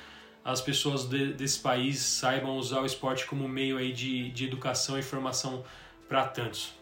[0.47, 4.97] as pessoas de, desse país saibam usar o esporte como meio aí de, de educação
[4.97, 5.61] e formação
[6.07, 6.73] para tantos.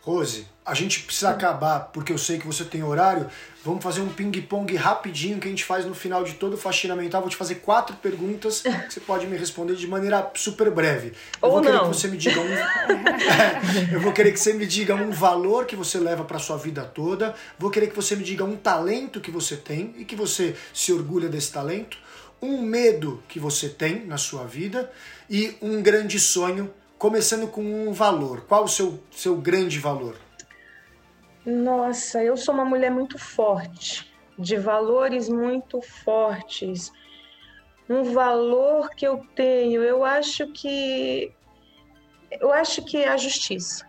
[0.00, 3.26] Rose, a gente precisa acabar, porque eu sei que você tem horário.
[3.62, 6.96] Vamos fazer um ping-pong rapidinho que a gente faz no final de todo o faxina
[6.96, 7.20] mental.
[7.20, 11.08] Vou te fazer quatro perguntas que você pode me responder de maneira super breve.
[11.42, 11.90] Eu Ou vou querer não.
[11.90, 12.46] que você me diga um.
[13.92, 16.84] eu vou querer que você me diga um valor que você leva para sua vida
[16.84, 17.34] toda.
[17.58, 20.92] Vou querer que você me diga um talento que você tem e que você se
[20.92, 22.05] orgulha desse talento
[22.40, 24.90] um medo que você tem na sua vida
[25.28, 28.42] e um grande sonho, começando com um valor.
[28.42, 30.16] Qual o seu, seu grande valor?
[31.44, 36.92] Nossa, eu sou uma mulher muito forte, de valores muito fortes.
[37.88, 41.32] Um valor que eu tenho, eu acho que
[42.40, 43.86] eu acho que é a justiça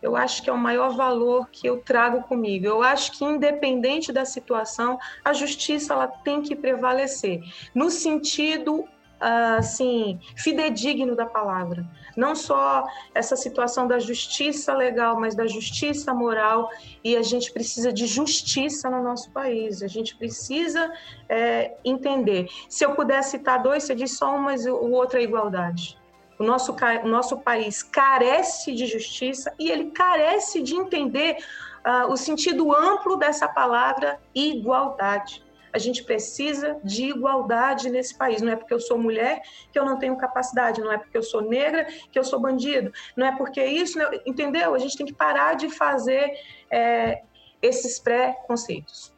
[0.00, 2.66] eu acho que é o maior valor que eu trago comigo.
[2.66, 7.40] Eu acho que independente da situação, a justiça ela tem que prevalecer
[7.74, 8.88] no sentido
[9.20, 11.84] assim fidedigno da palavra.
[12.16, 16.70] Não só essa situação da justiça legal, mas da justiça moral.
[17.02, 19.82] E a gente precisa de justiça no nosso país.
[19.82, 20.92] A gente precisa
[21.28, 22.48] é, entender.
[22.68, 25.97] Se eu puder citar dois, você diz só um, mas o outro é igualdade.
[26.38, 31.36] O nosso, o nosso país carece de justiça e ele carece de entender
[31.84, 35.44] uh, o sentido amplo dessa palavra igualdade.
[35.72, 38.40] A gente precisa de igualdade nesse país.
[38.40, 41.22] Não é porque eu sou mulher que eu não tenho capacidade, não é porque eu
[41.22, 44.74] sou negra que eu sou bandido, não é porque isso, entendeu?
[44.74, 46.32] A gente tem que parar de fazer
[46.70, 47.22] é,
[47.60, 49.17] esses pré-conceitos.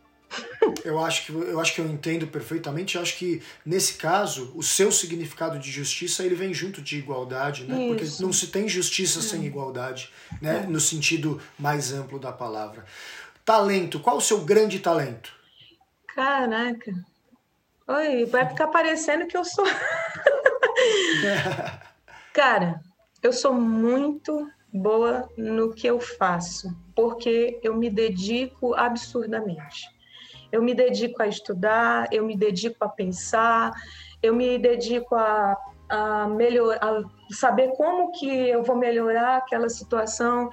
[0.85, 2.97] Eu acho que eu acho que eu entendo perfeitamente.
[2.97, 7.65] Eu acho que nesse caso o seu significado de justiça ele vem junto de igualdade,
[7.65, 7.89] né?
[7.89, 10.11] Porque não se tem justiça sem igualdade,
[10.41, 10.67] né?
[10.69, 12.85] No sentido mais amplo da palavra.
[13.45, 14.01] Talento.
[14.01, 15.33] Qual o seu grande talento?
[16.15, 16.93] Caraca.
[17.89, 19.67] Oi, vai ficar parecendo que eu sou.
[22.33, 22.81] Cara,
[23.23, 29.89] eu sou muito boa no que eu faço, porque eu me dedico absurdamente.
[30.53, 33.73] Eu me dedico a estudar, eu me dedico a pensar,
[34.23, 35.57] eu me dedico a,
[35.89, 40.51] a melhorar, a saber como que eu vou melhorar aquela situação.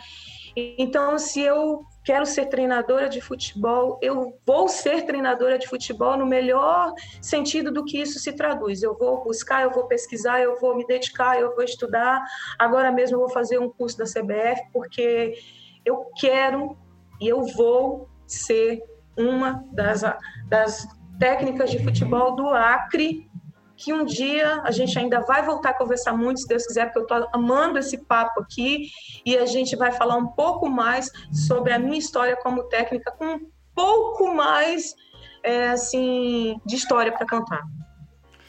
[0.56, 6.26] Então, se eu quero ser treinadora de futebol, eu vou ser treinadora de futebol no
[6.26, 8.82] melhor sentido do que isso se traduz.
[8.82, 12.24] Eu vou buscar, eu vou pesquisar, eu vou me dedicar, eu vou estudar.
[12.58, 15.34] Agora mesmo eu vou fazer um curso da CBF porque
[15.86, 16.76] eu quero
[17.22, 18.82] e eu vou ser
[19.18, 20.01] uma das,
[20.47, 20.88] das
[21.20, 23.28] técnicas de futebol do Acre
[23.78, 26.97] que um dia a gente ainda vai voltar a conversar muito, se Deus quiser, porque
[26.97, 28.89] eu estou amando esse papo aqui,
[29.24, 33.26] e a gente vai falar um pouco mais sobre a minha história como técnica, com
[33.26, 34.95] um pouco mais
[35.43, 37.63] é, assim de história para contar.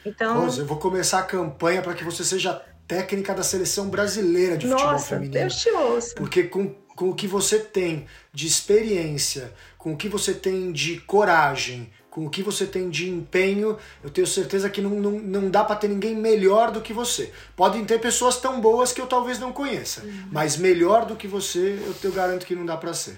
[0.03, 4.57] Então, Rose, eu vou começar a campanha para que você seja técnica da seleção brasileira
[4.57, 5.33] de Nossa, futebol feminino.
[5.33, 6.15] Deus te ouça.
[6.15, 10.99] Porque com, com o que você tem de experiência, com o que você tem de
[10.99, 15.49] coragem, com o que você tem de empenho, eu tenho certeza que não, não, não
[15.49, 17.31] dá para ter ninguém melhor do que você.
[17.55, 20.27] Podem ter pessoas tão boas que eu talvez não conheça, uhum.
[20.31, 23.17] mas melhor do que você, eu te garanto que não dá para ser.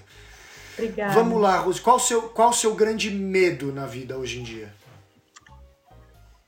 [0.74, 1.14] Obrigada.
[1.14, 1.82] Vamos lá, Rose.
[1.82, 4.72] Qual o seu, qual o seu grande medo na vida hoje em dia?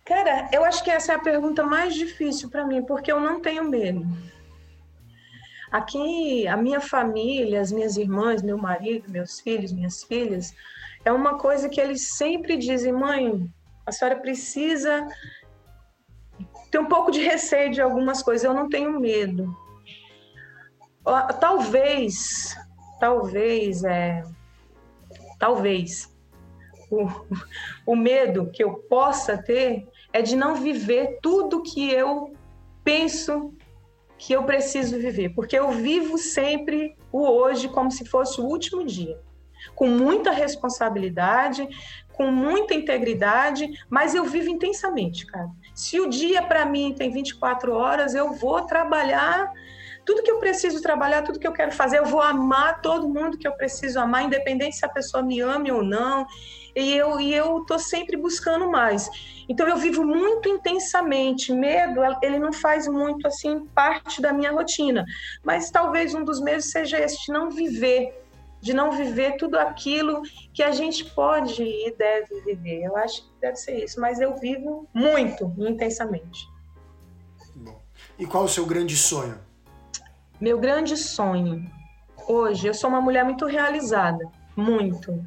[0.05, 3.39] Cara, eu acho que essa é a pergunta mais difícil para mim, porque eu não
[3.39, 4.05] tenho medo.
[5.73, 10.53] Aqui, a minha família, as minhas irmãs, meu marido, meus filhos, minhas filhas,
[11.03, 13.51] é uma coisa que eles sempre dizem: mãe,
[13.83, 15.03] a senhora precisa
[16.69, 18.45] ter um pouco de receio de algumas coisas.
[18.45, 19.51] Eu não tenho medo.
[21.39, 22.55] Talvez,
[22.99, 24.21] talvez, é,
[25.39, 26.15] talvez
[26.91, 27.07] o,
[27.83, 32.31] o medo que eu possa ter é de não viver tudo que eu
[32.83, 33.51] penso
[34.25, 38.85] que eu preciso viver, porque eu vivo sempre o hoje como se fosse o último
[38.85, 39.19] dia,
[39.75, 41.67] com muita responsabilidade,
[42.13, 45.49] com muita integridade, mas eu vivo intensamente, cara.
[45.75, 49.51] Se o dia para mim tem 24 horas, eu vou trabalhar
[50.05, 53.37] tudo que eu preciso trabalhar, tudo que eu quero fazer, eu vou amar todo mundo
[53.37, 56.25] que eu preciso amar, independente se a pessoa me ame ou não
[56.75, 59.09] e eu e eu tô sempre buscando mais.
[59.47, 61.53] Então eu vivo muito intensamente.
[61.53, 65.05] Medo, ele não faz muito assim parte da minha rotina,
[65.43, 68.23] mas talvez um dos medos seja esse de não viver,
[68.61, 70.21] de não viver tudo aquilo
[70.53, 72.83] que a gente pode e deve viver.
[72.83, 76.47] Eu acho que deve ser isso, mas eu vivo muito intensamente.
[77.55, 77.81] Bom.
[78.17, 79.37] E qual o seu grande sonho?
[80.39, 81.69] Meu grande sonho.
[82.27, 85.23] Hoje eu sou uma mulher muito realizada, muito.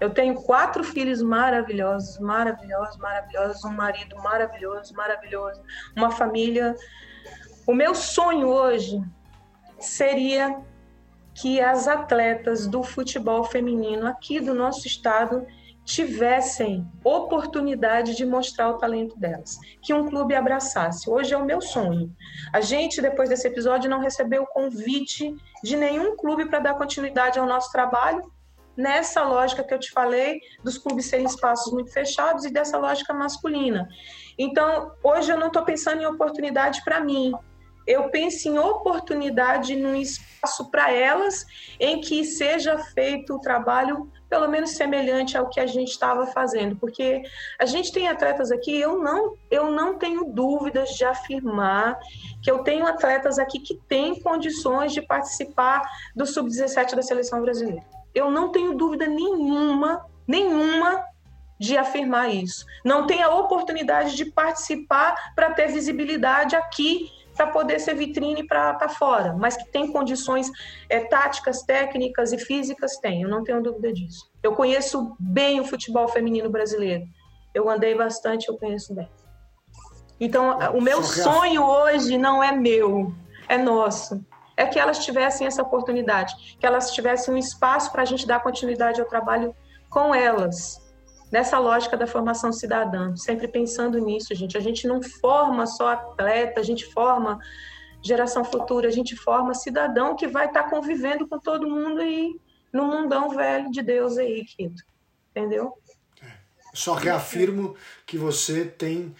[0.00, 5.62] Eu tenho quatro filhos maravilhosos, maravilhosos, maravilhosos, um marido maravilhoso, maravilhoso,
[5.96, 6.76] uma família.
[7.66, 9.02] O meu sonho hoje
[9.78, 10.60] seria
[11.34, 15.46] que as atletas do futebol feminino aqui do nosso estado
[15.84, 21.08] tivessem oportunidade de mostrar o talento delas, que um clube abraçasse.
[21.08, 22.14] Hoje é o meu sonho.
[22.52, 25.34] A gente, depois desse episódio, não recebeu convite
[25.64, 28.22] de nenhum clube para dar continuidade ao nosso trabalho,
[28.78, 33.12] nessa lógica que eu te falei, dos clubes serem espaços muito fechados e dessa lógica
[33.12, 33.88] masculina.
[34.38, 37.32] Então, hoje eu não estou pensando em oportunidade para mim,
[37.88, 41.46] eu penso em oportunidade num espaço para elas
[41.80, 46.76] em que seja feito o trabalho pelo menos semelhante ao que a gente estava fazendo,
[46.76, 47.22] porque
[47.58, 51.98] a gente tem atletas aqui, eu não, eu não tenho dúvidas de afirmar
[52.42, 55.80] que eu tenho atletas aqui que têm condições de participar
[56.14, 57.97] do sub-17 da seleção brasileira.
[58.14, 61.04] Eu não tenho dúvida nenhuma, nenhuma
[61.58, 62.64] de afirmar isso.
[62.84, 68.88] Não tem a oportunidade de participar para ter visibilidade aqui, para poder ser vitrine para
[68.88, 70.50] fora, mas que tem condições
[70.88, 74.28] é, táticas, técnicas e físicas, tem, eu não tenho dúvida disso.
[74.42, 77.04] Eu conheço bem o futebol feminino brasileiro.
[77.54, 79.08] Eu andei bastante, eu conheço bem.
[80.20, 83.14] Então, o meu sonho hoje não é meu,
[83.48, 84.24] é nosso
[84.58, 88.42] é que elas tivessem essa oportunidade, que elas tivessem um espaço para a gente dar
[88.42, 89.54] continuidade ao trabalho
[89.88, 90.84] com elas,
[91.30, 94.58] nessa lógica da formação cidadã, sempre pensando nisso, gente.
[94.58, 97.38] A gente não forma só atleta, a gente forma
[98.02, 102.34] geração futura, a gente forma cidadão que vai estar tá convivendo com todo mundo aí
[102.72, 104.82] no mundão velho de Deus aí, Quinto.
[105.30, 105.72] Entendeu?
[106.20, 106.32] É.
[106.74, 109.14] Só reafirmo que você tem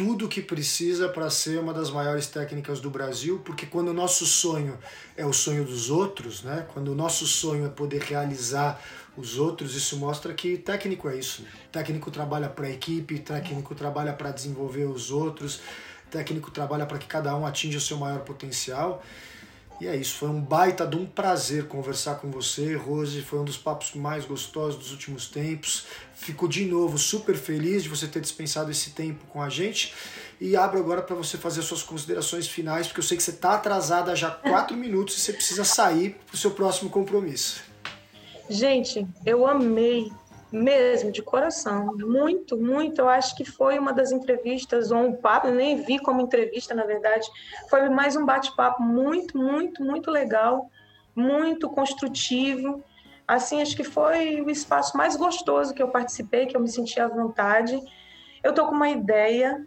[0.00, 4.24] tudo que precisa para ser uma das maiores técnicas do Brasil, porque quando o nosso
[4.24, 4.78] sonho
[5.14, 6.66] é o sonho dos outros, né?
[6.72, 8.82] quando o nosso sonho é poder realizar
[9.14, 11.44] os outros, isso mostra que técnico é isso.
[11.70, 15.60] Técnico trabalha para a equipe, técnico trabalha para desenvolver os outros,
[16.10, 19.02] técnico trabalha para que cada um atinja o seu maior potencial.
[19.80, 23.22] E é isso, foi um baita de um prazer conversar com você, Rose.
[23.22, 25.86] Foi um dos papos mais gostosos dos últimos tempos.
[26.14, 29.94] Fico de novo super feliz de você ter dispensado esse tempo com a gente.
[30.38, 33.54] E abro agora para você fazer suas considerações finais, porque eu sei que você está
[33.54, 37.62] atrasada já quatro minutos e você precisa sair para o seu próximo compromisso.
[38.50, 40.12] Gente, eu amei
[40.52, 41.94] mesmo, de coração.
[41.96, 43.00] Muito, muito.
[43.00, 46.84] Eu acho que foi uma das entrevistas, ou um papo, nem vi como entrevista, na
[46.84, 47.28] verdade.
[47.68, 50.70] Foi mais um bate-papo muito, muito, muito legal,
[51.14, 52.82] muito construtivo.
[53.26, 56.98] Assim, acho que foi o espaço mais gostoso que eu participei, que eu me senti
[57.00, 57.80] à vontade.
[58.42, 59.64] Eu tô com uma ideia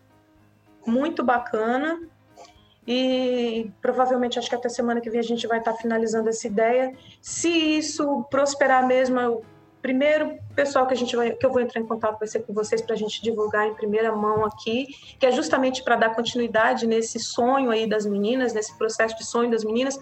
[0.85, 1.99] muito bacana.
[2.85, 6.93] E provavelmente acho que até semana que vem a gente vai estar finalizando essa ideia.
[7.21, 9.45] Se isso prosperar mesmo, eu
[9.83, 12.53] primeiro pessoal que a gente vai, que eu vou entrar em contato vai ser com
[12.53, 14.87] vocês para a gente divulgar em primeira mão aqui,
[15.19, 19.51] que é justamente para dar continuidade nesse sonho aí das meninas, nesse processo de sonho
[19.51, 19.99] das meninas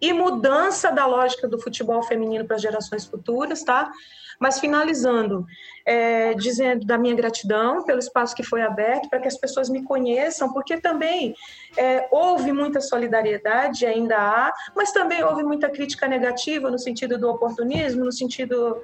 [0.00, 3.90] e mudança da lógica do futebol feminino para gerações futuras, tá?
[4.38, 5.44] Mas finalizando,
[5.84, 9.82] é, dizendo da minha gratidão pelo espaço que foi aberto, para que as pessoas me
[9.82, 11.34] conheçam, porque também
[11.76, 17.28] é, houve muita solidariedade, ainda há, mas também houve muita crítica negativa no sentido do
[17.28, 18.80] oportunismo, no sentido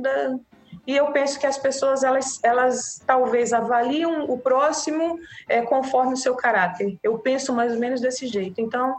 [0.00, 0.38] da,
[0.86, 5.18] e eu penso que as pessoas elas, elas talvez avaliam o próximo
[5.48, 6.98] é, conforme o seu caráter.
[7.02, 8.60] Eu penso mais ou menos desse jeito.
[8.60, 8.96] Então,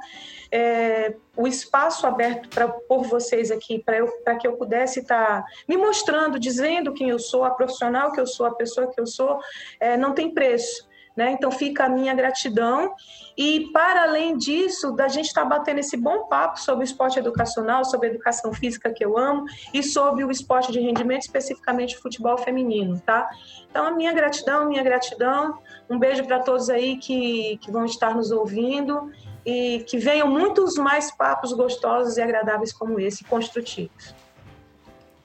[0.51, 5.75] é, o espaço aberto pra, por vocês aqui, para que eu pudesse estar tá me
[5.75, 9.39] mostrando, dizendo quem eu sou, a profissional que eu sou, a pessoa que eu sou,
[9.79, 10.87] é, não tem preço.
[11.15, 11.31] Né?
[11.31, 12.95] Então fica a minha gratidão.
[13.37, 17.19] E para além disso, da gente estar tá batendo esse bom papo sobre o esporte
[17.19, 21.97] educacional, sobre a educação física que eu amo e sobre o esporte de rendimento, especificamente
[21.97, 23.29] futebol feminino, tá?
[23.69, 25.59] Então a minha gratidão, minha gratidão.
[25.89, 29.11] Um beijo para todos aí que, que vão estar nos ouvindo
[29.45, 34.15] e que venham muitos mais papos gostosos e agradáveis como esse, construtivos.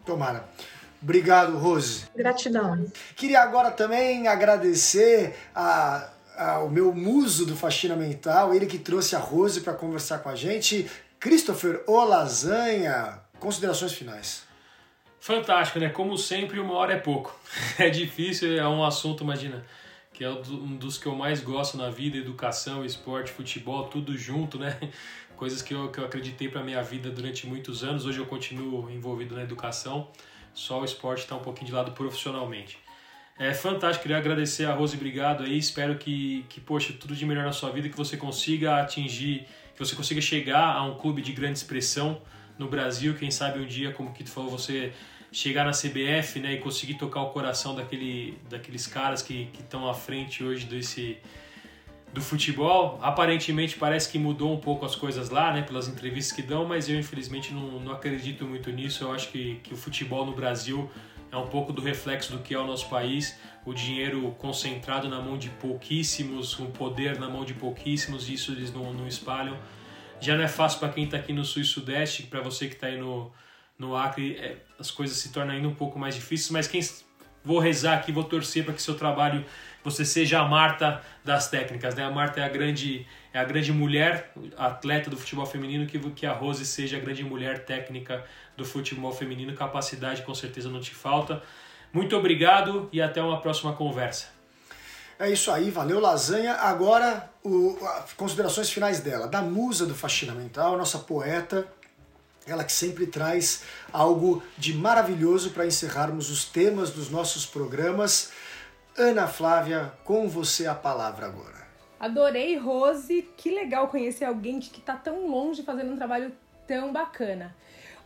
[0.04, 0.44] Tomara.
[1.02, 2.06] Obrigado, Rose.
[2.14, 2.84] Gratidão.
[3.14, 9.14] Queria agora também agradecer a, a, o meu muso do Faxina Mental, ele que trouxe
[9.14, 10.90] a Rose para conversar com a gente,
[11.20, 13.20] Christopher Olasanha.
[13.38, 14.42] Considerações finais.
[15.20, 15.88] Fantástico, né?
[15.88, 17.38] Como sempre, uma hora é pouco.
[17.78, 19.64] É difícil, é um assunto, imagina,
[20.12, 24.58] que é um dos que eu mais gosto na vida, educação, esporte, futebol, tudo junto,
[24.58, 24.76] né?
[25.36, 28.04] Coisas que eu, que eu acreditei para minha vida durante muitos anos.
[28.04, 30.08] Hoje eu continuo envolvido na educação
[30.58, 32.78] só o esporte está um pouquinho de lado profissionalmente.
[33.38, 37.44] É fantástico, queria agradecer a Rose, obrigado aí, espero que, que, poxa, tudo de melhor
[37.44, 41.32] na sua vida, que você consiga atingir, que você consiga chegar a um clube de
[41.32, 42.20] grande expressão
[42.58, 44.92] no Brasil, quem sabe um dia, como que tu falou, você
[45.30, 49.94] chegar na CBF, né, e conseguir tocar o coração daquele, daqueles caras que estão à
[49.94, 51.18] frente hoje desse,
[52.12, 52.98] do futebol.
[53.02, 56.88] Aparentemente parece que mudou um pouco as coisas lá, né, pelas entrevistas que dão, mas
[56.88, 59.04] eu infelizmente não, não acredito muito nisso.
[59.04, 60.90] Eu acho que, que o futebol no Brasil
[61.30, 63.38] é um pouco do reflexo do que é o nosso país.
[63.64, 68.52] O dinheiro concentrado na mão de pouquíssimos, o poder na mão de pouquíssimos, e isso
[68.52, 69.56] eles não, não espalham.
[70.20, 72.74] Já não é fácil para quem está aqui no Sul e Sudeste, para você que
[72.74, 73.30] está aí no,
[73.78, 76.80] no Acre, é, as coisas se tornam ainda um pouco mais difíceis, mas quem
[77.44, 79.44] vou rezar aqui, vou torcer para que seu trabalho
[79.84, 82.04] você seja a Marta das técnicas, né?
[82.04, 86.26] A Marta é a grande é a grande mulher atleta do futebol feminino que que
[86.26, 88.24] a Rose seja a grande mulher técnica
[88.56, 89.54] do futebol feminino.
[89.54, 91.42] Capacidade com certeza não te falta.
[91.92, 94.38] Muito obrigado e até uma próxima conversa.
[95.18, 96.54] É isso aí, valeu lasanha.
[96.54, 97.76] Agora, o,
[98.16, 101.66] considerações finais dela, da musa do Faxina Mental, nossa poeta,
[102.46, 108.30] ela que sempre traz algo de maravilhoso para encerrarmos os temas dos nossos programas.
[109.00, 111.68] Ana Flávia, com você a palavra agora.
[112.00, 113.28] Adorei, Rose.
[113.36, 116.32] Que legal conhecer alguém que está tão longe fazendo um trabalho
[116.66, 117.54] tão bacana.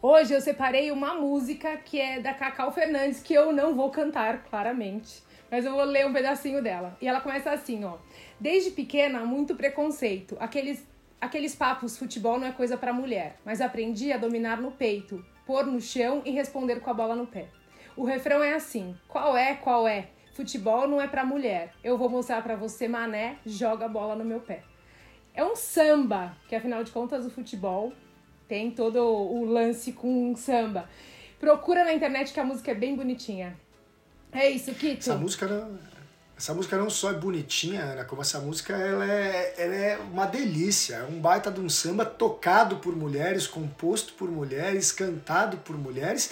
[0.03, 4.43] Hoje eu separei uma música que é da Cacau Fernandes, que eu não vou cantar,
[4.43, 5.22] claramente.
[5.51, 6.95] Mas eu vou ler um pedacinho dela.
[7.01, 7.97] E ela começa assim, ó.
[8.38, 10.36] Desde pequena, muito preconceito.
[10.38, 10.86] Aqueles,
[11.18, 13.38] aqueles papos, futebol não é coisa para mulher.
[13.47, 17.26] Mas aprendi a dominar no peito, pôr no chão e responder com a bola no
[17.26, 17.47] pé.
[17.97, 20.09] O refrão é assim: qual é, qual é?
[20.32, 21.74] Futebol não é para mulher.
[21.84, 24.62] Eu vou mostrar para você, mané, joga a bola no meu pé.
[25.34, 27.92] É um samba, que afinal de contas o futebol
[28.48, 30.88] tem todo o lance com um samba.
[31.38, 33.58] Procura na internet que a música é bem bonitinha.
[34.30, 35.00] É isso, Kito.
[35.00, 35.78] Essa música não,
[36.36, 40.26] essa música não só é bonitinha, Ana, como essa música ela é, ela é uma
[40.26, 40.96] delícia.
[40.96, 46.30] É um baita de um samba tocado por mulheres, composto por mulheres, cantado por mulheres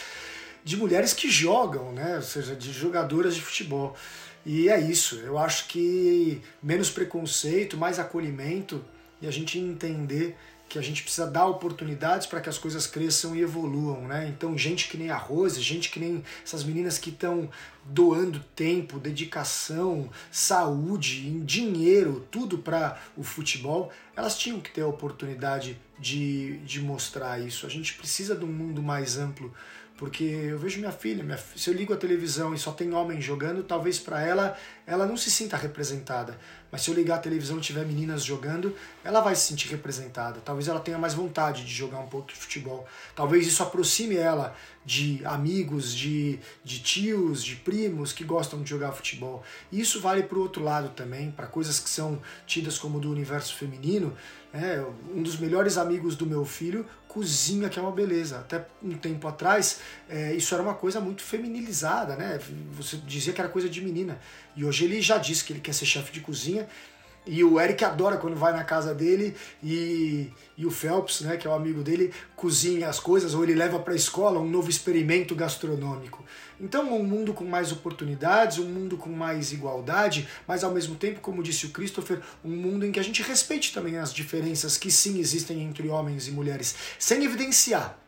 [0.64, 2.16] de mulheres que jogam, né?
[2.16, 3.96] Ou seja, de jogadoras de futebol.
[4.44, 5.16] E é isso.
[5.16, 8.82] Eu acho que menos preconceito, mais acolhimento
[9.20, 10.36] e a gente entender
[10.70, 14.28] que a gente precisa dar oportunidades para que as coisas cresçam e evoluam, né?
[14.28, 17.50] Então, gente que nem a Rose, gente que nem essas meninas que estão
[17.84, 25.76] doando tempo, dedicação, saúde, dinheiro, tudo para o futebol, elas tinham que ter a oportunidade
[25.98, 27.66] de, de mostrar isso.
[27.66, 29.52] A gente precisa de um mundo mais amplo
[30.00, 33.20] porque eu vejo minha filha, minha, se eu ligo a televisão e só tem homem
[33.20, 36.38] jogando, talvez para ela ela não se sinta representada.
[36.72, 38.74] Mas se eu ligar a televisão e tiver meninas jogando,
[39.04, 40.40] ela vai se sentir representada.
[40.42, 42.88] Talvez ela tenha mais vontade de jogar um pouco de futebol.
[43.14, 48.92] Talvez isso aproxime ela de amigos, de, de tios, de primos que gostam de jogar
[48.92, 49.42] futebol.
[49.70, 53.10] E isso vale para o outro lado também, para coisas que são tidas como do
[53.10, 54.16] universo feminino.
[54.52, 54.82] É,
[55.14, 58.38] um dos melhores amigos do meu filho cozinha, que é uma beleza.
[58.38, 62.38] Até um tempo atrás, é, isso era uma coisa muito feminilizada, né?
[62.72, 64.18] Você dizia que era coisa de menina.
[64.56, 66.68] E hoje ele já disse que ele quer ser chefe de cozinha
[67.26, 71.46] e o Eric adora quando vai na casa dele e, e o Phelps, né, que
[71.46, 74.70] é o amigo dele, cozinha as coisas ou ele leva para a escola um novo
[74.70, 76.24] experimento gastronômico.
[76.60, 81.20] Então, um mundo com mais oportunidades, um mundo com mais igualdade, mas ao mesmo tempo,
[81.20, 84.90] como disse o Christopher, um mundo em que a gente respeite também as diferenças que
[84.90, 87.98] sim existem entre homens e mulheres, sem evidenciar.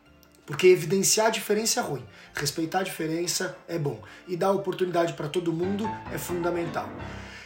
[0.45, 5.29] Porque evidenciar a diferença é ruim, respeitar a diferença é bom e dar oportunidade para
[5.29, 6.89] todo mundo é fundamental.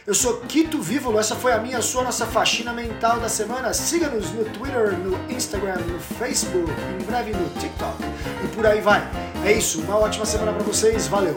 [0.08, 3.74] Eu sou Quito Vívolo, essa foi a minha, a sua, nossa faxina mental da semana.
[3.74, 8.02] Siga-nos no Twitter, no Instagram, no Facebook, em breve no TikTok
[8.42, 9.06] e por aí vai.
[9.44, 11.36] É isso, uma ótima semana para vocês, valeu!